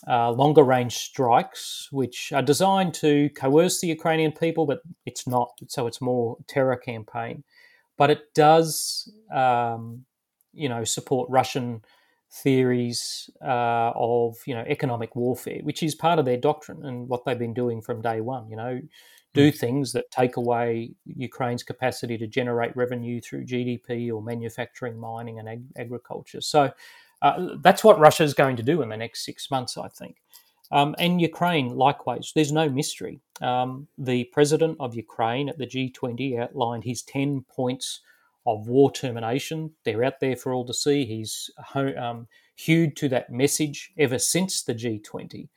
[0.06, 5.50] uh, longer range strikes, which are designed to coerce the Ukrainian people, but it's not.
[5.66, 7.44] So it's more terror campaign.
[7.96, 10.04] But it does, um,
[10.52, 11.82] you know, support Russian
[12.30, 17.24] theories uh, of you know economic warfare, which is part of their doctrine and what
[17.24, 18.48] they've been doing from day one.
[18.48, 18.80] You know,
[19.34, 19.56] do hmm.
[19.56, 25.48] things that take away Ukraine's capacity to generate revenue through GDP or manufacturing, mining, and
[25.48, 26.40] ag- agriculture.
[26.40, 26.70] So
[27.22, 30.16] uh, that's what Russia is going to do in the next six months, I think.
[30.70, 33.20] Um, and Ukraine, likewise, there's no mystery.
[33.40, 38.00] Um, the president of Ukraine at the G20 outlined his 10 points
[38.46, 39.72] of war termination.
[39.84, 41.04] They're out there for all to see.
[41.04, 45.48] He's um, hewed to that message ever since the G20.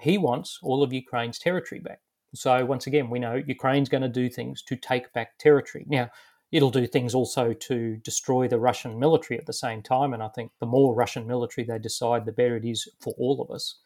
[0.00, 2.00] He wants all of Ukraine's territory back.
[2.34, 5.84] So, once again, we know Ukraine's going to do things to take back territory.
[5.88, 6.10] Now,
[6.54, 10.14] it'll do things also to destroy the Russian military at the same time.
[10.14, 13.42] And I think the more Russian military they decide, the better it is for all
[13.42, 13.80] of us.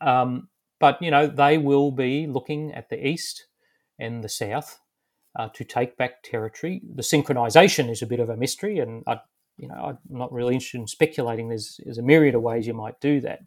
[0.00, 0.48] Um,
[0.80, 3.46] but you know they will be looking at the east
[4.00, 4.80] and the south
[5.38, 6.82] uh, to take back territory.
[6.96, 9.20] The synchronization is a bit of a mystery, and I,
[9.56, 11.48] you know I'm not really interested in speculating.
[11.48, 13.38] There's, there's a myriad of ways you might do that.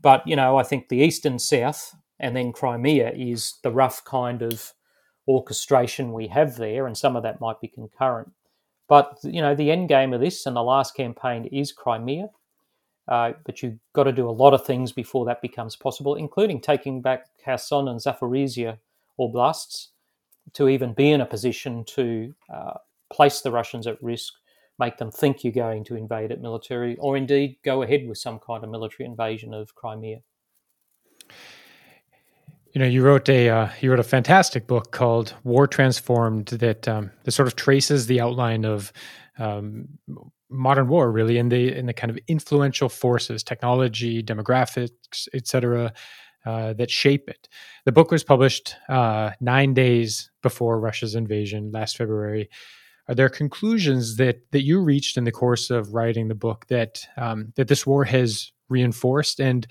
[0.00, 4.02] But you know I think the east and south, and then Crimea is the rough
[4.04, 4.72] kind of
[5.30, 8.32] orchestration we have there, and some of that might be concurrent.
[8.88, 12.30] But you know, the end game of this and the last campaign is Crimea.
[13.08, 16.60] Uh, but you've got to do a lot of things before that becomes possible, including
[16.60, 18.78] taking back Kherson and Zaporizhia
[19.18, 19.88] oblasts
[20.52, 22.74] to even be in a position to uh,
[23.12, 24.34] place the Russians at risk,
[24.78, 28.38] make them think you're going to invade it military, or indeed go ahead with some
[28.38, 30.20] kind of military invasion of Crimea.
[32.72, 36.86] You know, you wrote a uh, you wrote a fantastic book called "War Transformed" that
[36.86, 38.92] um, that sort of traces the outline of
[39.38, 39.88] um,
[40.48, 45.92] modern war, really, in the in the kind of influential forces, technology, demographics, etc.,
[46.46, 47.48] uh, that shape it.
[47.86, 52.48] The book was published uh, nine days before Russia's invasion last February.
[53.08, 57.04] Are there conclusions that that you reached in the course of writing the book that
[57.16, 59.66] um, that this war has reinforced and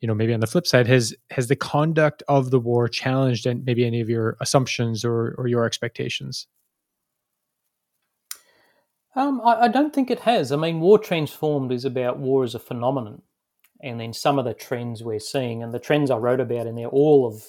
[0.00, 3.46] you know maybe on the flip side has has the conduct of the war challenged
[3.46, 6.46] and maybe any of your assumptions or or your expectations
[9.16, 10.52] um, I, I, don't think it has.
[10.52, 13.22] I mean, War Transformed is about war as a phenomenon,
[13.82, 16.76] and then some of the trends we're seeing, and the trends I wrote about in
[16.76, 17.42] there, all of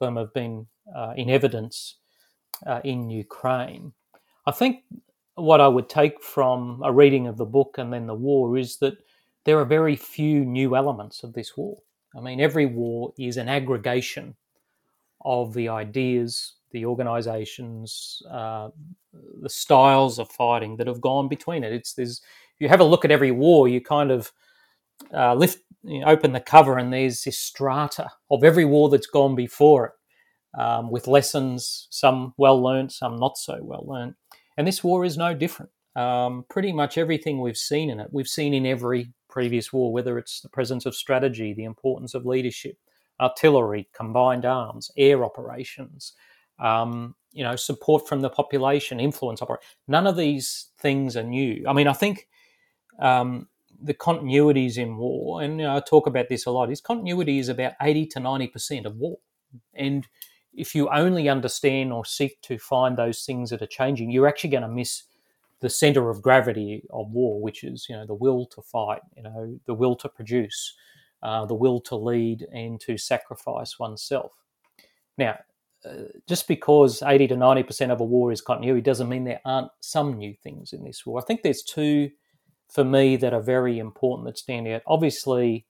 [0.00, 1.98] them have been uh, in evidence
[2.66, 3.92] uh, in Ukraine.
[4.46, 4.82] I think
[5.34, 8.78] what I would take from a reading of the book and then the war is
[8.78, 8.96] that
[9.44, 11.78] there are very few new elements of this war.
[12.16, 14.36] I mean, every war is an aggregation
[15.24, 18.68] of the ideas, the organizations, uh,
[19.42, 21.72] the styles of fighting that have gone between it.
[21.72, 22.22] It's there's
[22.54, 24.32] if you have a look at every war, you kind of
[25.12, 29.06] uh, lift, you know, open the cover, and there's this strata of every war that's
[29.06, 34.14] gone before it, um, with lessons, some well learned, some not so well learned.
[34.56, 35.70] And this war is no different.
[35.96, 40.16] Um, pretty much everything we've seen in it, we've seen in every previous war, whether
[40.16, 42.78] it's the presence of strategy, the importance of leadership,
[43.20, 46.14] artillery, combined arms, air operations,
[46.58, 49.60] um, you know, support from the population, influence operation.
[49.88, 51.62] None of these things are new.
[51.68, 52.28] I mean, I think
[52.98, 56.80] um, the continuities in war, and you know, I talk about this a lot, is
[56.80, 59.18] continuity is about 80 to 90% of war.
[59.74, 60.06] And
[60.54, 64.48] if you only understand or seek to find those things that are changing, you're actually
[64.56, 65.02] going to miss
[65.60, 69.22] the center of gravity of war, which is you know the will to fight, you
[69.22, 70.74] know the will to produce,
[71.22, 74.32] uh, the will to lead, and to sacrifice oneself.
[75.18, 75.38] Now,
[75.84, 79.40] uh, just because 80 to 90 percent of a war is continuity doesn't mean there
[79.44, 81.20] aren't some new things in this war.
[81.20, 82.10] I think there's two
[82.68, 84.82] for me that are very important that stand out.
[84.86, 85.66] Obviously,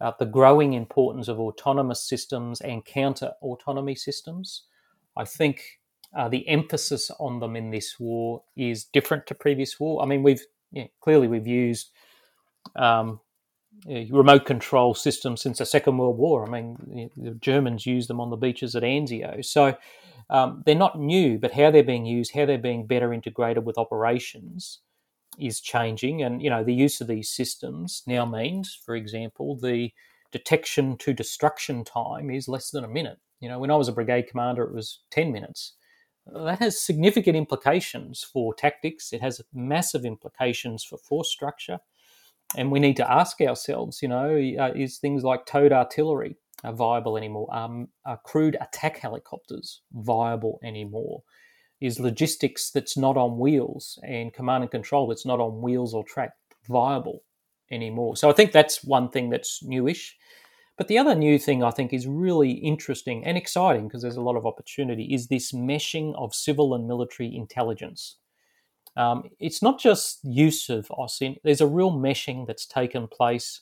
[0.00, 4.64] uh, the growing importance of autonomous systems and counter autonomy systems.
[5.16, 5.77] I think
[6.16, 10.02] uh, the emphasis on them in this war is different to previous war.
[10.02, 11.90] I mean, we've yeah, clearly we've used
[12.76, 13.20] um,
[13.86, 16.46] remote control systems since the Second World War.
[16.46, 19.76] I mean, the Germans used them on the beaches at Anzio, so
[20.30, 21.38] um, they're not new.
[21.38, 24.80] But how they're being used, how they're being better integrated with operations,
[25.38, 26.22] is changing.
[26.22, 29.92] And you know, the use of these systems now means, for example, the
[30.32, 33.18] detection to destruction time is less than a minute.
[33.40, 35.74] You know, when I was a brigade commander, it was ten minutes
[36.32, 39.12] that has significant implications for tactics.
[39.12, 41.80] It has massive implications for force structure.
[42.56, 46.72] And we need to ask ourselves, you know, uh, is things like towed artillery uh,
[46.72, 47.54] viable anymore?
[47.54, 51.22] Um, are crewed attack helicopters viable anymore?
[51.80, 56.04] Is logistics that's not on wheels and command and control that's not on wheels or
[56.04, 56.32] track
[56.68, 57.22] viable
[57.70, 58.16] anymore?
[58.16, 60.16] So I think that's one thing that's newish.
[60.78, 64.22] But the other new thing I think is really interesting and exciting because there's a
[64.22, 68.16] lot of opportunity is this meshing of civil and military intelligence.
[68.96, 73.60] Um, it's not just use of OSINT, there's a real meshing that's taken place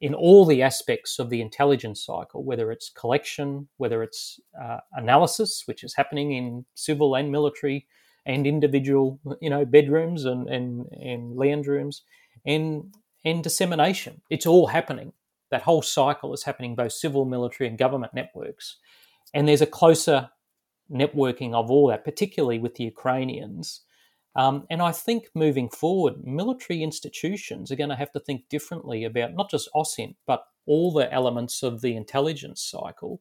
[0.00, 5.62] in all the aspects of the intelligence cycle, whether it's collection, whether it's uh, analysis,
[5.66, 7.86] which is happening in civil and military
[8.26, 12.02] and individual, you know, bedrooms and, and, and lounge rooms,
[12.46, 12.94] and,
[13.24, 14.22] and dissemination.
[14.30, 15.12] It's all happening
[15.50, 18.76] that whole cycle is happening both civil, military, and government networks.
[19.34, 20.30] And there's a closer
[20.90, 23.82] networking of all that, particularly with the Ukrainians.
[24.36, 29.04] Um, and I think moving forward, military institutions are going to have to think differently
[29.04, 33.20] about not just OSINT, but all the elements of the intelligence cycle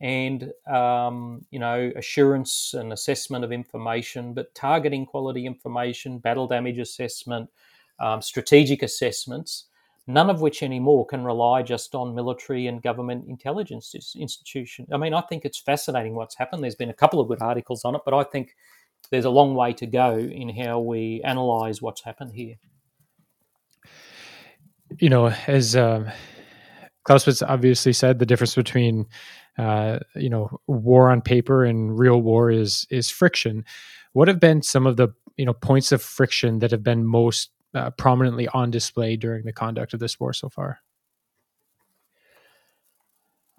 [0.00, 6.78] and um, you know assurance and assessment of information, but targeting quality information, battle damage
[6.78, 7.48] assessment,
[8.00, 9.66] um, strategic assessments,
[10.06, 14.88] none of which anymore can rely just on military and government intelligence institutions.
[14.92, 16.62] I mean, I think it's fascinating what's happened.
[16.62, 18.54] There's been a couple of good articles on it, but I think
[19.10, 22.56] there's a long way to go in how we analyze what's happened here.
[24.98, 26.06] You know, as um,
[27.04, 29.06] Clausewitz obviously said, the difference between
[29.58, 33.64] uh, you know war on paper and real war is is friction.
[34.12, 37.50] What have been some of the you know points of friction that have been most
[37.74, 40.80] uh, prominently on display during the conduct of this war so far?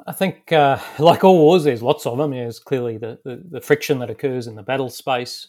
[0.08, 2.32] I think, uh, like all wars, there's lots of them.
[2.32, 5.48] There's clearly the, the, the friction that occurs in the battle space.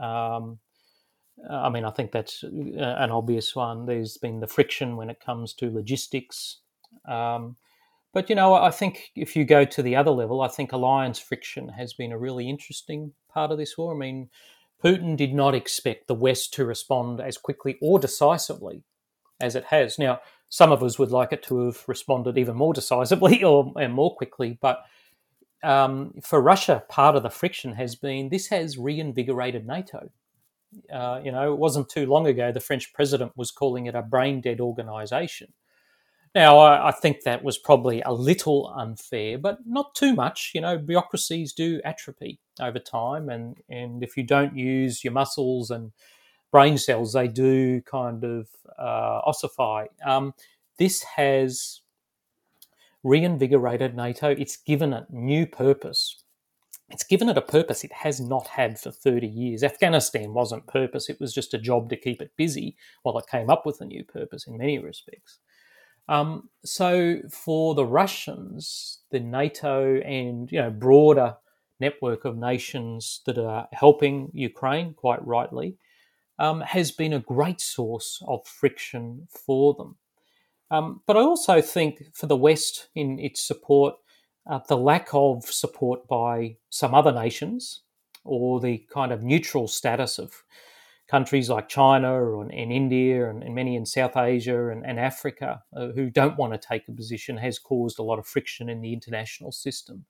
[0.00, 0.58] Um,
[1.50, 3.86] I mean, I think that's uh, an obvious one.
[3.86, 6.58] There's been the friction when it comes to logistics.
[7.08, 7.56] Um,
[8.12, 11.18] but, you know, I think if you go to the other level, I think alliance
[11.18, 13.94] friction has been a really interesting part of this war.
[13.94, 14.28] I mean,
[14.82, 18.84] Putin did not expect the West to respond as quickly or decisively
[19.40, 19.98] as it has.
[19.98, 23.92] Now, some of us would like it to have responded even more decisively or and
[23.92, 24.82] more quickly, but
[25.62, 30.10] um, for Russia, part of the friction has been this has reinvigorated NATO.
[30.92, 34.02] Uh, you know, it wasn't too long ago the French president was calling it a
[34.02, 35.52] brain dead organization.
[36.38, 40.52] Now, I, I, think that was probably a little unfair, but not too much.
[40.54, 45.72] You know, bureaucracies do atrophy over time, and, and if you don't use your muscles
[45.72, 45.90] and
[46.52, 48.46] brain cells, they do kind of
[48.78, 49.86] uh, ossify.
[50.06, 50.32] Um,
[50.78, 51.80] this has
[53.02, 54.28] reinvigorated NATO.
[54.30, 56.22] It's given it new purpose.
[56.88, 59.64] It's given it a purpose it has not had for 30 years.
[59.64, 63.50] Afghanistan wasn't purpose, it was just a job to keep it busy while it came
[63.50, 65.40] up with a new purpose in many respects.
[66.08, 71.36] Um, so for the Russians, the NATO and you know broader
[71.80, 75.76] network of nations that are helping Ukraine, quite rightly,
[76.38, 79.96] um, has been a great source of friction for them.
[80.70, 83.94] Um, but I also think for the West in its support,
[84.48, 87.82] uh, the lack of support by some other nations
[88.24, 90.42] or the kind of neutral status of
[91.08, 95.62] countries like China and, and India and, and, many in South Asia and, and Africa
[95.74, 98.80] uh, who don't want to take a position has caused a lot of friction in
[98.82, 100.04] the international system.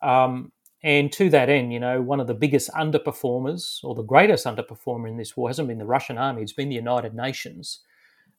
[0.00, 0.52] Um,
[0.84, 5.08] and to that end, you know, one of the biggest underperformers or the greatest underperformer
[5.08, 7.80] in this war hasn't been the Russian army, it's been the United Nations.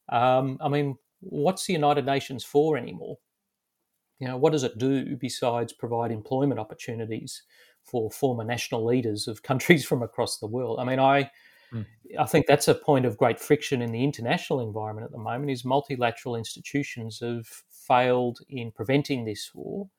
[0.09, 3.17] Um, I mean, what's the United Nations for anymore?
[4.23, 7.43] you know, what does it do besides provide employment opportunities
[7.83, 10.79] for former national leaders of countries from across the world?
[10.79, 11.29] I mean, I
[11.73, 11.85] mm.
[12.19, 15.51] I think that's a point of great friction in the international environment at the moment.
[15.51, 19.89] Is multilateral institutions have failed in preventing this war,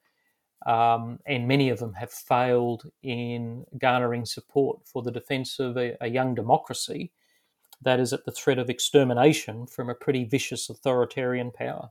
[0.66, 5.97] um, and many of them have failed in garnering support for the defence of a,
[6.01, 7.12] a young democracy
[7.83, 11.91] that is at the threat of extermination from a pretty vicious authoritarian power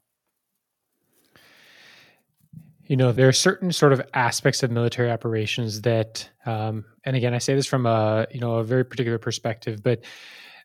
[2.88, 7.34] you know there are certain sort of aspects of military operations that um, and again
[7.34, 10.04] i say this from a you know a very particular perspective but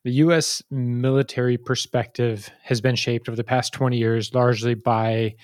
[0.05, 5.35] the us military perspective has been shaped over the past 20 years largely by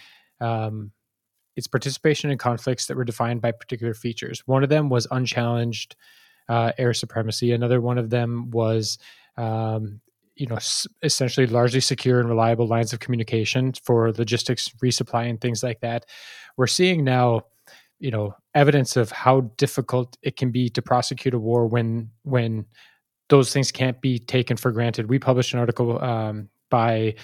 [0.40, 0.92] um,
[1.56, 4.42] its participation in conflicts that were defined by particular features.
[4.46, 5.96] One of them was unchallenged
[6.48, 7.52] uh, air supremacy.
[7.52, 8.98] Another one of them was
[9.36, 10.00] um,
[10.36, 10.58] you know
[11.02, 16.06] essentially largely secure and reliable lines of communication for logistics resupply and things like that.
[16.56, 17.42] We're seeing now
[18.00, 22.66] you know evidence of how difficult it can be to prosecute a war when when
[23.28, 25.08] those things can't be taken for granted.
[25.08, 27.14] We published an article um, by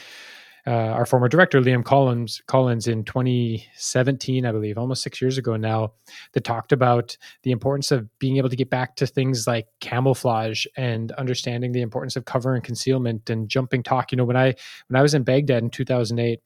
[0.71, 5.57] uh, our former director Liam Collins Collins in 2017, I believe, almost six years ago
[5.57, 5.95] now,
[6.33, 10.67] that talked about the importance of being able to get back to things like camouflage
[10.77, 14.13] and understanding the importance of cover and concealment and jumping TOC.
[14.13, 14.55] You know, when I
[14.87, 16.41] when I was in Baghdad in 2008,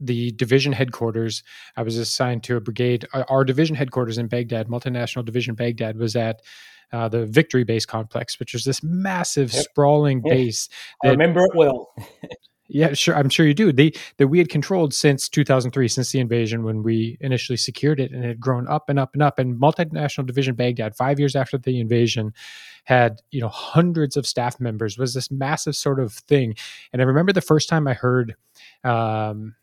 [0.00, 1.44] the division headquarters.
[1.76, 3.06] I was assigned to a brigade.
[3.12, 6.42] Our division headquarters in Baghdad, multinational division Baghdad, was at
[6.92, 9.62] uh, the Victory Base complex, which was this massive, yep.
[9.62, 10.34] sprawling yep.
[10.34, 10.68] base.
[11.02, 11.94] That, I remember it well.
[12.74, 13.14] Yeah, sure.
[13.14, 13.72] I'm sure you do.
[13.72, 18.10] They that we had controlled since 2003, since the invasion, when we initially secured it,
[18.10, 19.38] and it had grown up and up and up.
[19.38, 22.34] And multinational division Baghdad, five years after the invasion,
[22.82, 24.98] had you know hundreds of staff members.
[24.98, 26.56] Was this massive sort of thing?
[26.92, 28.34] And I remember the first time I heard
[28.82, 29.54] um,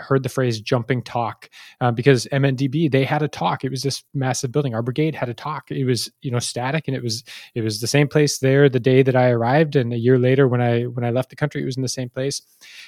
[0.00, 3.64] heard the phrase jumping TOC uh, because MNDB they had a TOC.
[3.64, 4.74] It was this massive building.
[4.74, 5.70] Our brigade had a TOC.
[5.70, 7.24] It was you know static and it was
[7.54, 10.48] it was the same place there the day that I arrived and a year later
[10.48, 12.42] when I when I left the country it was in the same place.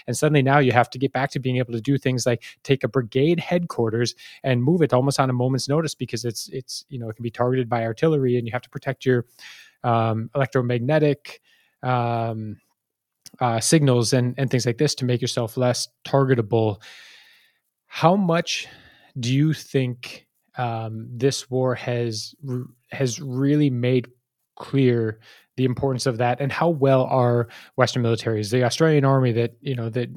[0.06, 2.42] And suddenly now you have to get back to being able to do things like
[2.62, 6.84] take a brigade headquarters and move it almost on a moment's notice because it's it's
[6.88, 9.26] you know it can be targeted by artillery and you have to protect your
[9.84, 11.40] um, electromagnetic
[11.82, 12.56] um,
[13.42, 16.80] uh, signals and, and things like this to make yourself less targetable.
[17.88, 18.68] How much
[19.18, 22.36] do you think um, this war has
[22.92, 24.08] has really made
[24.56, 25.18] clear
[25.56, 29.74] the importance of that, and how well are Western militaries, the Australian Army that you
[29.74, 30.08] know that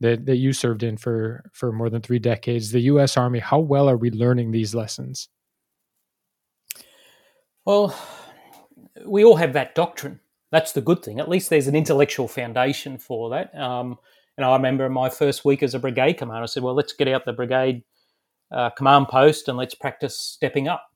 [0.00, 3.16] that that you served in for for more than three decades, the U.S.
[3.16, 5.28] Army, how well are we learning these lessons?
[7.64, 7.98] Well,
[9.06, 10.20] we all have that doctrine
[10.50, 11.18] that's the good thing.
[11.20, 13.54] At least there's an intellectual foundation for that.
[13.54, 13.98] Um,
[14.36, 17.08] and I remember my first week as a brigade commander, I said, well, let's get
[17.08, 17.82] out the brigade
[18.52, 20.86] uh, command post and let's practice stepping up,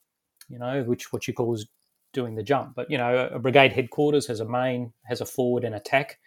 [0.49, 1.67] you know, which what you call is
[2.13, 2.75] doing the jump.
[2.77, 6.19] But, you know, a brigade headquarters has a main, has a forward and attack.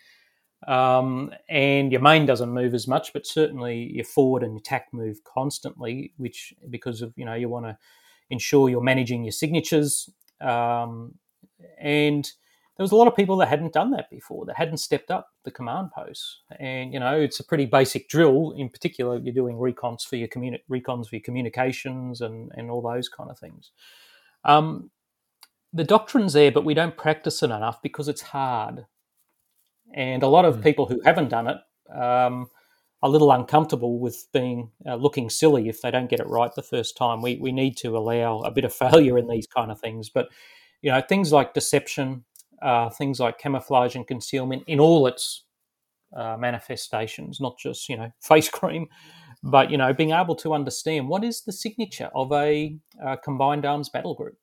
[0.67, 5.23] Um, and your main doesn't move as much, but certainly your forward and attack move
[5.23, 7.77] constantly, which because of, you know, you want to
[8.29, 10.09] ensure you're managing your signatures.
[10.41, 11.15] Um,
[11.79, 12.29] and
[12.77, 15.29] there was a lot of people that hadn't done that before, that hadn't stepped up
[15.43, 16.41] the command posts.
[16.59, 18.53] And you know, it's a pretty basic drill.
[18.57, 22.81] In particular, you're doing recons for your communi- recons for your communications and and all
[22.81, 23.71] those kind of things.
[24.43, 24.89] Um,
[25.71, 28.85] the doctrine's there, but we don't practice it enough because it's hard.
[29.93, 30.63] And a lot of mm.
[30.63, 31.57] people who haven't done it
[31.93, 32.47] um,
[33.01, 36.53] are a little uncomfortable with being uh, looking silly if they don't get it right
[36.55, 37.21] the first time.
[37.21, 40.29] We we need to allow a bit of failure in these kind of things, but
[40.81, 42.25] you know things like deception
[42.63, 45.43] uh, things like camouflage and concealment in all its
[46.15, 48.87] uh, manifestations, not just you know face cream,
[49.43, 53.65] but you know being able to understand what is the signature of a, a combined
[53.65, 54.37] arms battle group.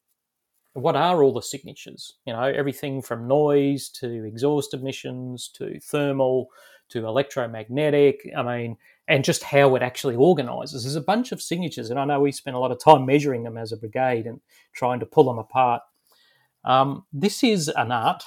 [0.74, 2.18] What are all the signatures?
[2.26, 6.48] You know everything from noise to exhaust emissions to thermal
[6.90, 8.28] to electromagnetic.
[8.36, 8.76] I mean,
[9.08, 10.82] and just how it actually organises.
[10.82, 13.42] There's a bunch of signatures, and I know we spent a lot of time measuring
[13.42, 14.40] them as a brigade and
[14.72, 15.82] trying to pull them apart.
[16.64, 18.24] Um, this is an art.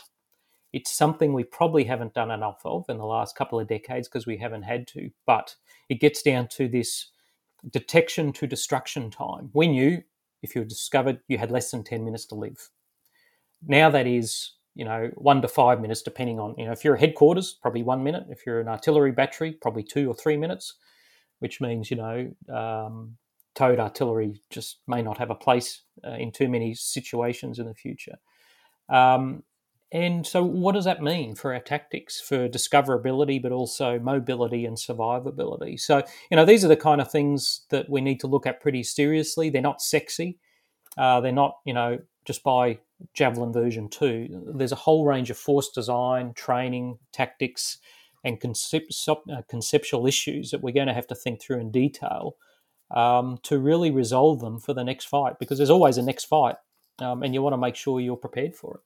[0.71, 4.25] It's something we probably haven't done enough of in the last couple of decades because
[4.25, 5.11] we haven't had to.
[5.25, 5.55] But
[5.89, 7.11] it gets down to this
[7.69, 9.51] detection to destruction time.
[9.53, 10.01] We knew
[10.41, 12.69] if you were discovered, you had less than 10 minutes to live.
[13.65, 16.95] Now that is, you know, one to five minutes, depending on, you know, if you're
[16.95, 18.25] a headquarters, probably one minute.
[18.29, 20.75] If you're an artillery battery, probably two or three minutes,
[21.39, 23.17] which means, you know, um,
[23.55, 27.73] towed artillery just may not have a place uh, in too many situations in the
[27.73, 28.17] future.
[28.89, 29.43] Um,
[29.91, 34.75] and so, what does that mean for our tactics, for discoverability, but also mobility and
[34.75, 35.79] survivability?
[35.79, 36.01] So,
[36.31, 38.81] you know, these are the kind of things that we need to look at pretty
[38.81, 39.51] seriously.
[39.51, 40.39] They're not sexy.
[40.97, 42.79] Uh, they're not, you know, just buy
[43.13, 44.53] Javelin version 2.
[44.55, 47.77] There's a whole range of force design, training, tactics,
[48.23, 52.35] and uh, conceptual issues that we're going to have to think through in detail
[52.91, 56.55] um, to really resolve them for the next fight because there's always a next fight
[56.99, 58.81] um, and you want to make sure you're prepared for it.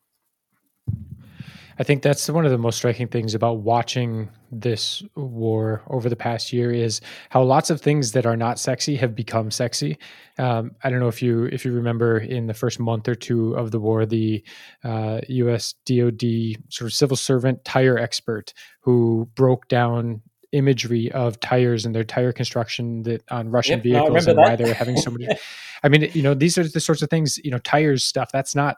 [1.80, 6.16] I think that's one of the most striking things about watching this war over the
[6.16, 10.00] past year is how lots of things that are not sexy have become sexy.
[10.40, 13.54] Um, I don't know if you if you remember in the first month or two
[13.54, 14.44] of the war, the
[14.84, 15.76] uh, U.S.
[15.86, 20.22] DoD sort of civil servant tire expert who broke down
[20.52, 24.44] imagery of tires and their tire construction that on Russian yep, vehicles and that.
[24.44, 25.28] why they were having so many.
[25.84, 28.30] I mean, you know, these are the sorts of things, you know, tires stuff.
[28.32, 28.78] That's not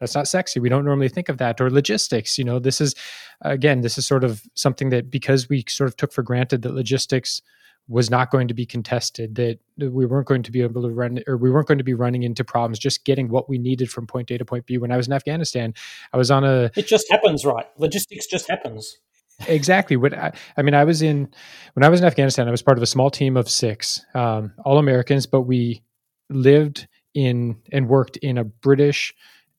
[0.00, 2.94] that's not sexy we don't normally think of that or logistics you know this is
[3.42, 6.74] again this is sort of something that because we sort of took for granted that
[6.74, 7.42] logistics
[7.86, 11.20] was not going to be contested that we weren't going to be able to run
[11.26, 14.06] or we weren't going to be running into problems just getting what we needed from
[14.06, 15.72] point a to point b when i was in afghanistan
[16.12, 18.98] i was on a it just happens right logistics just happens
[19.48, 21.28] exactly what I, I, mean i was in
[21.74, 24.52] when i was in afghanistan i was part of a small team of six um,
[24.64, 25.82] all americans but we
[26.30, 29.12] lived in and worked in a british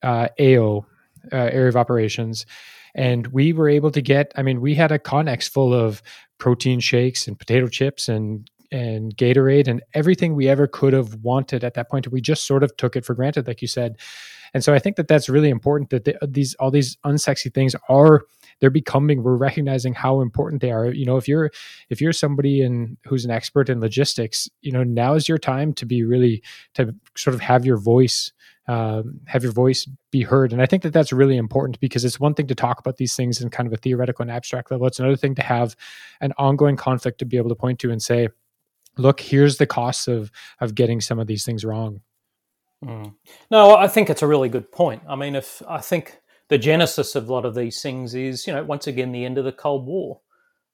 [0.06, 0.86] uh, AO
[1.34, 2.46] uh, area of operations,
[2.94, 4.32] and we were able to get.
[4.36, 6.02] I mean, we had a Connex full of
[6.38, 11.64] protein shakes and potato chips and and Gatorade and everything we ever could have wanted
[11.64, 12.08] at that point.
[12.12, 13.98] We just sort of took it for granted, like you said.
[14.54, 17.76] And so I think that that's really important that the, these all these unsexy things
[17.90, 18.24] are
[18.62, 21.52] they're becoming we're recognizing how important they are you know if you're
[21.90, 25.74] if you're somebody in who's an expert in logistics you know now is your time
[25.74, 26.42] to be really
[26.74, 28.32] to sort of have your voice
[28.68, 30.52] um, have your voice be heard.
[30.52, 33.16] And I think that that's really important because it's one thing to talk about these
[33.16, 34.88] things in kind of a theoretical and abstract level.
[34.88, 35.76] It's another thing to have
[36.22, 38.30] an ongoing conflict to be able to point to and say,
[38.98, 40.32] look, here's the costs of
[40.62, 42.02] of getting some of these things wrong.
[42.84, 43.16] Mm.
[43.50, 45.02] No, I think it's a really good point.
[45.08, 46.20] I mean, if I think
[46.50, 49.38] the genesis of a lot of these things is, you know, once again, the end
[49.38, 50.22] of the Cold War.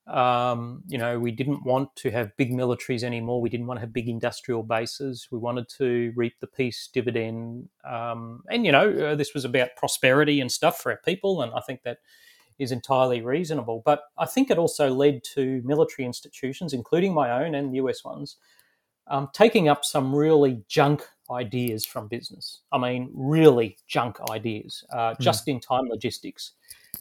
[0.08, 3.40] Um, you know, we didn't want to have big militaries anymore.
[3.40, 5.28] We didn't want to have big industrial bases.
[5.32, 7.70] We wanted to reap the peace dividend.
[7.86, 11.44] Um, and, you know, uh, this was about prosperity and stuff for our people.
[11.44, 12.00] And I think that
[12.62, 13.82] is entirely reasonable.
[13.86, 18.04] But I think it also led to military institutions, including my own and the US
[18.04, 18.38] ones,
[19.08, 22.62] um, taking up some really junk ideas from business.
[22.72, 25.24] I mean, really junk ideas, uh, hmm.
[25.24, 26.54] just in time logistics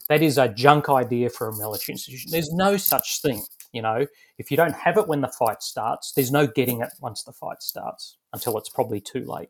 [0.09, 2.31] that is a junk idea for a military institution.
[2.31, 3.41] There's no such thing.
[3.71, 4.05] You know,
[4.37, 7.31] if you don't have it when the fight starts, there's no getting it once the
[7.31, 9.49] fight starts until it's probably too late.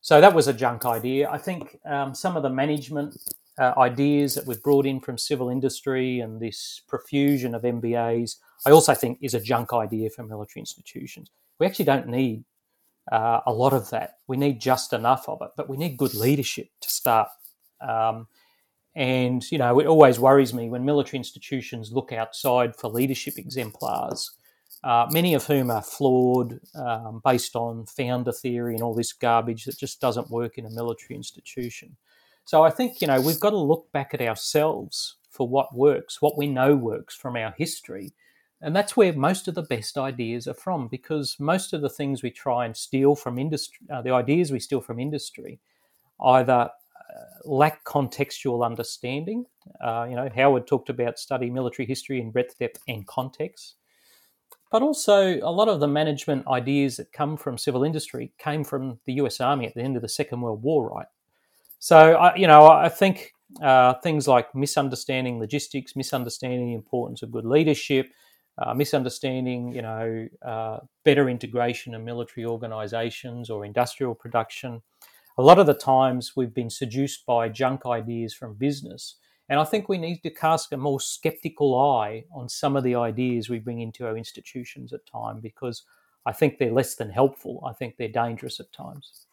[0.00, 1.28] So that was a junk idea.
[1.28, 3.16] I think um, some of the management
[3.58, 8.36] uh, ideas that we've brought in from civil industry and this profusion of MBAs,
[8.66, 11.30] I also think is a junk idea for military institutions.
[11.58, 12.44] We actually don't need
[13.10, 14.18] uh, a lot of that.
[14.26, 17.28] We need just enough of it, but we need good leadership to start.
[17.80, 18.28] Um,
[18.94, 24.32] and, you know, it always worries me when military institutions look outside for leadership exemplars,
[24.84, 29.64] uh, many of whom are flawed, um, based on founder theory and all this garbage
[29.64, 31.96] that just doesn't work in a military institution.
[32.48, 36.22] So I think, you know, we've got to look back at ourselves for what works,
[36.22, 38.14] what we know works from our history.
[38.62, 42.22] And that's where most of the best ideas are from, because most of the things
[42.22, 45.60] we try and steal from industry, uh, the ideas we steal from industry,
[46.24, 46.70] either
[47.44, 49.44] lack contextual understanding.
[49.84, 53.74] Uh, you know, Howard talked about study military history in breadth, depth, and context.
[54.72, 59.00] But also, a lot of the management ideas that come from civil industry came from
[59.04, 61.08] the US Army at the end of the Second World War, right?
[61.78, 67.30] So, I, you know, I think uh, things like misunderstanding logistics, misunderstanding the importance of
[67.30, 68.10] good leadership,
[68.58, 74.82] uh, misunderstanding, you know, uh, better integration of military organisations or industrial production,
[75.38, 79.16] a lot of the times we've been seduced by junk ideas from business.
[79.48, 82.96] And I think we need to cast a more skeptical eye on some of the
[82.96, 85.84] ideas we bring into our institutions at times because
[86.26, 87.62] I think they're less than helpful.
[87.66, 89.27] I think they're dangerous at times.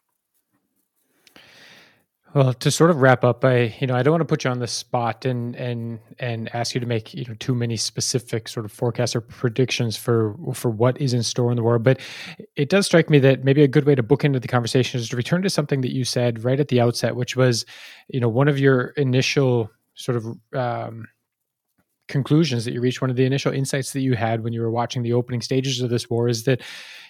[2.35, 4.49] Well, to sort of wrap up, I you know I don't want to put you
[4.51, 8.49] on the spot and and and ask you to make you know too many specific
[8.49, 12.01] sort of forecasts or predictions for for what is in store in the world, but
[12.57, 15.07] it does strike me that maybe a good way to book into the conversation is
[15.09, 17.65] to return to something that you said right at the outset, which was
[18.09, 21.07] you know one of your initial sort of um,
[22.07, 24.71] conclusions that you reached one of the initial insights that you had when you were
[24.71, 26.61] watching the opening stages of this war is that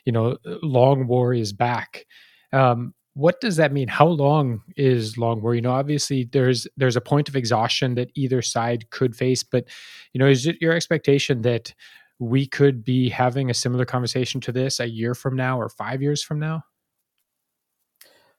[0.05, 2.05] you know long war is back.
[2.53, 3.87] Um, what does that mean?
[3.87, 5.55] How long is long war?
[5.55, 9.65] You know, obviously there's there's a point of exhaustion that either side could face, but
[10.13, 11.73] you know, is it your expectation that
[12.19, 16.01] we could be having a similar conversation to this a year from now or five
[16.01, 16.63] years from now?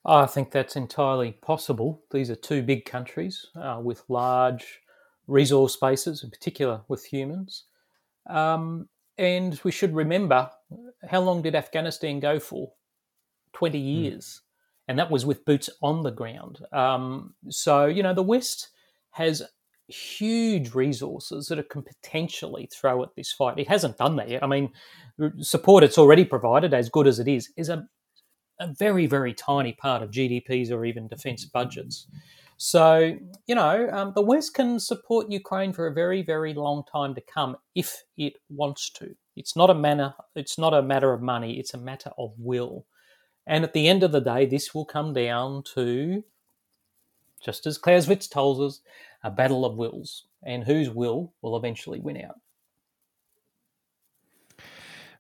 [0.05, 2.03] I think that's entirely possible.
[2.11, 4.81] These are two big countries uh, with large
[5.27, 7.65] resource bases, in particular with humans.
[8.29, 10.51] Um, and we should remember
[11.09, 12.73] how long did Afghanistan go for?
[13.55, 13.85] 20 hmm.
[13.87, 14.43] years.
[14.89, 16.61] And that was with boots on the ground.
[16.73, 18.69] Um, so, you know, the West
[19.11, 19.43] has
[19.89, 23.59] huge resources that it can potentially throw at this fight.
[23.59, 24.43] It hasn't done that yet.
[24.43, 24.71] I mean,
[25.41, 27.87] support it's already provided, as good as it is, is a,
[28.61, 32.07] a very, very tiny part of GDPs or even defense budgets.
[32.59, 33.17] So,
[33.47, 37.21] you know, um, the West can support Ukraine for a very, very long time to
[37.21, 39.15] come if it wants to.
[39.37, 40.15] It's not a manner.
[40.35, 41.59] It's not a matter of money.
[41.59, 42.87] It's a matter of will.
[43.47, 46.25] And at the end of the day, this will come down to,
[47.43, 48.81] just as Clausewitz tells us,
[49.23, 52.41] a battle of wills, and whose will will eventually win out.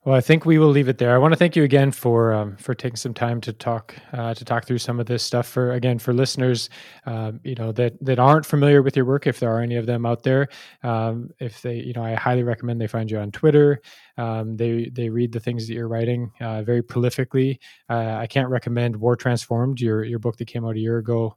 [0.06, 1.12] Well, I think we will leave it there.
[1.12, 4.34] I want to thank you again for um, for taking some time to talk uh,
[4.34, 5.48] to talk through some of this stuff.
[5.48, 6.70] For again, for listeners,
[7.06, 9.86] um, you know that that aren't familiar with your work, if there are any of
[9.86, 10.46] them out there,
[10.84, 13.80] um, if they, you know, I highly recommend they find you on Twitter.
[14.16, 17.58] Um, they they read the things that you're writing uh, very prolifically.
[17.90, 21.36] Uh, I can't recommend War Transformed, your your book that came out a year ago.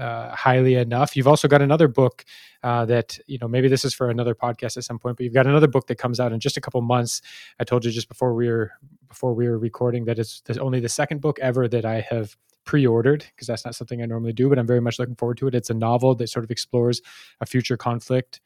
[0.00, 1.14] Uh, highly enough.
[1.14, 2.24] You've also got another book
[2.62, 5.34] uh, that you know maybe this is for another podcast at some point, but you've
[5.34, 7.20] got another book that comes out in just a couple months.
[7.60, 8.72] I told you just before we were
[9.06, 12.34] before we were recording that it's only the second book ever that I have
[12.64, 15.48] pre-ordered because that's not something I normally do, but I'm very much looking forward to
[15.48, 15.54] it.
[15.54, 17.02] It's a novel that sort of explores
[17.40, 18.40] a future conflict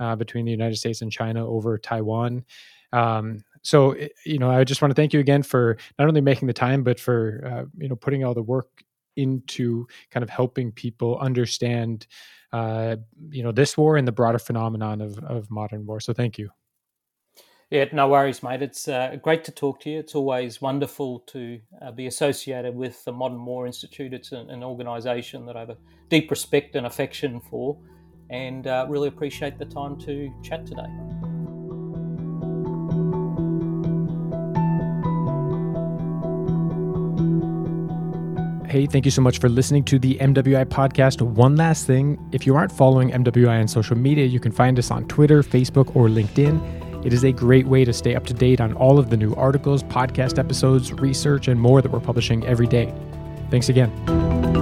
[0.00, 2.44] uh, between the United States and China over Taiwan.
[2.92, 6.46] Um, so you know, I just want to thank you again for not only making
[6.46, 8.68] the time, but for uh, you know putting all the work
[9.16, 12.06] into kind of helping people understand
[12.52, 12.96] uh,
[13.30, 16.00] you know this war and the broader phenomenon of, of modern war.
[16.00, 16.50] So thank you.
[17.70, 18.62] Yeah no worries mate.
[18.62, 19.98] It's uh, great to talk to you.
[19.98, 24.14] It's always wonderful to uh, be associated with the modern war institute.
[24.14, 27.76] It's an, an, organization that i have a deep respect and affection for
[28.30, 30.88] and uh, really appreciate the time to chat today
[38.76, 41.22] Hey, thank you so much for listening to the MWI podcast.
[41.22, 44.90] One last thing if you aren't following MWI on social media, you can find us
[44.90, 47.02] on Twitter, Facebook, or LinkedIn.
[47.02, 49.34] It is a great way to stay up to date on all of the new
[49.34, 52.92] articles, podcast episodes, research, and more that we're publishing every day.
[53.50, 54.55] Thanks again.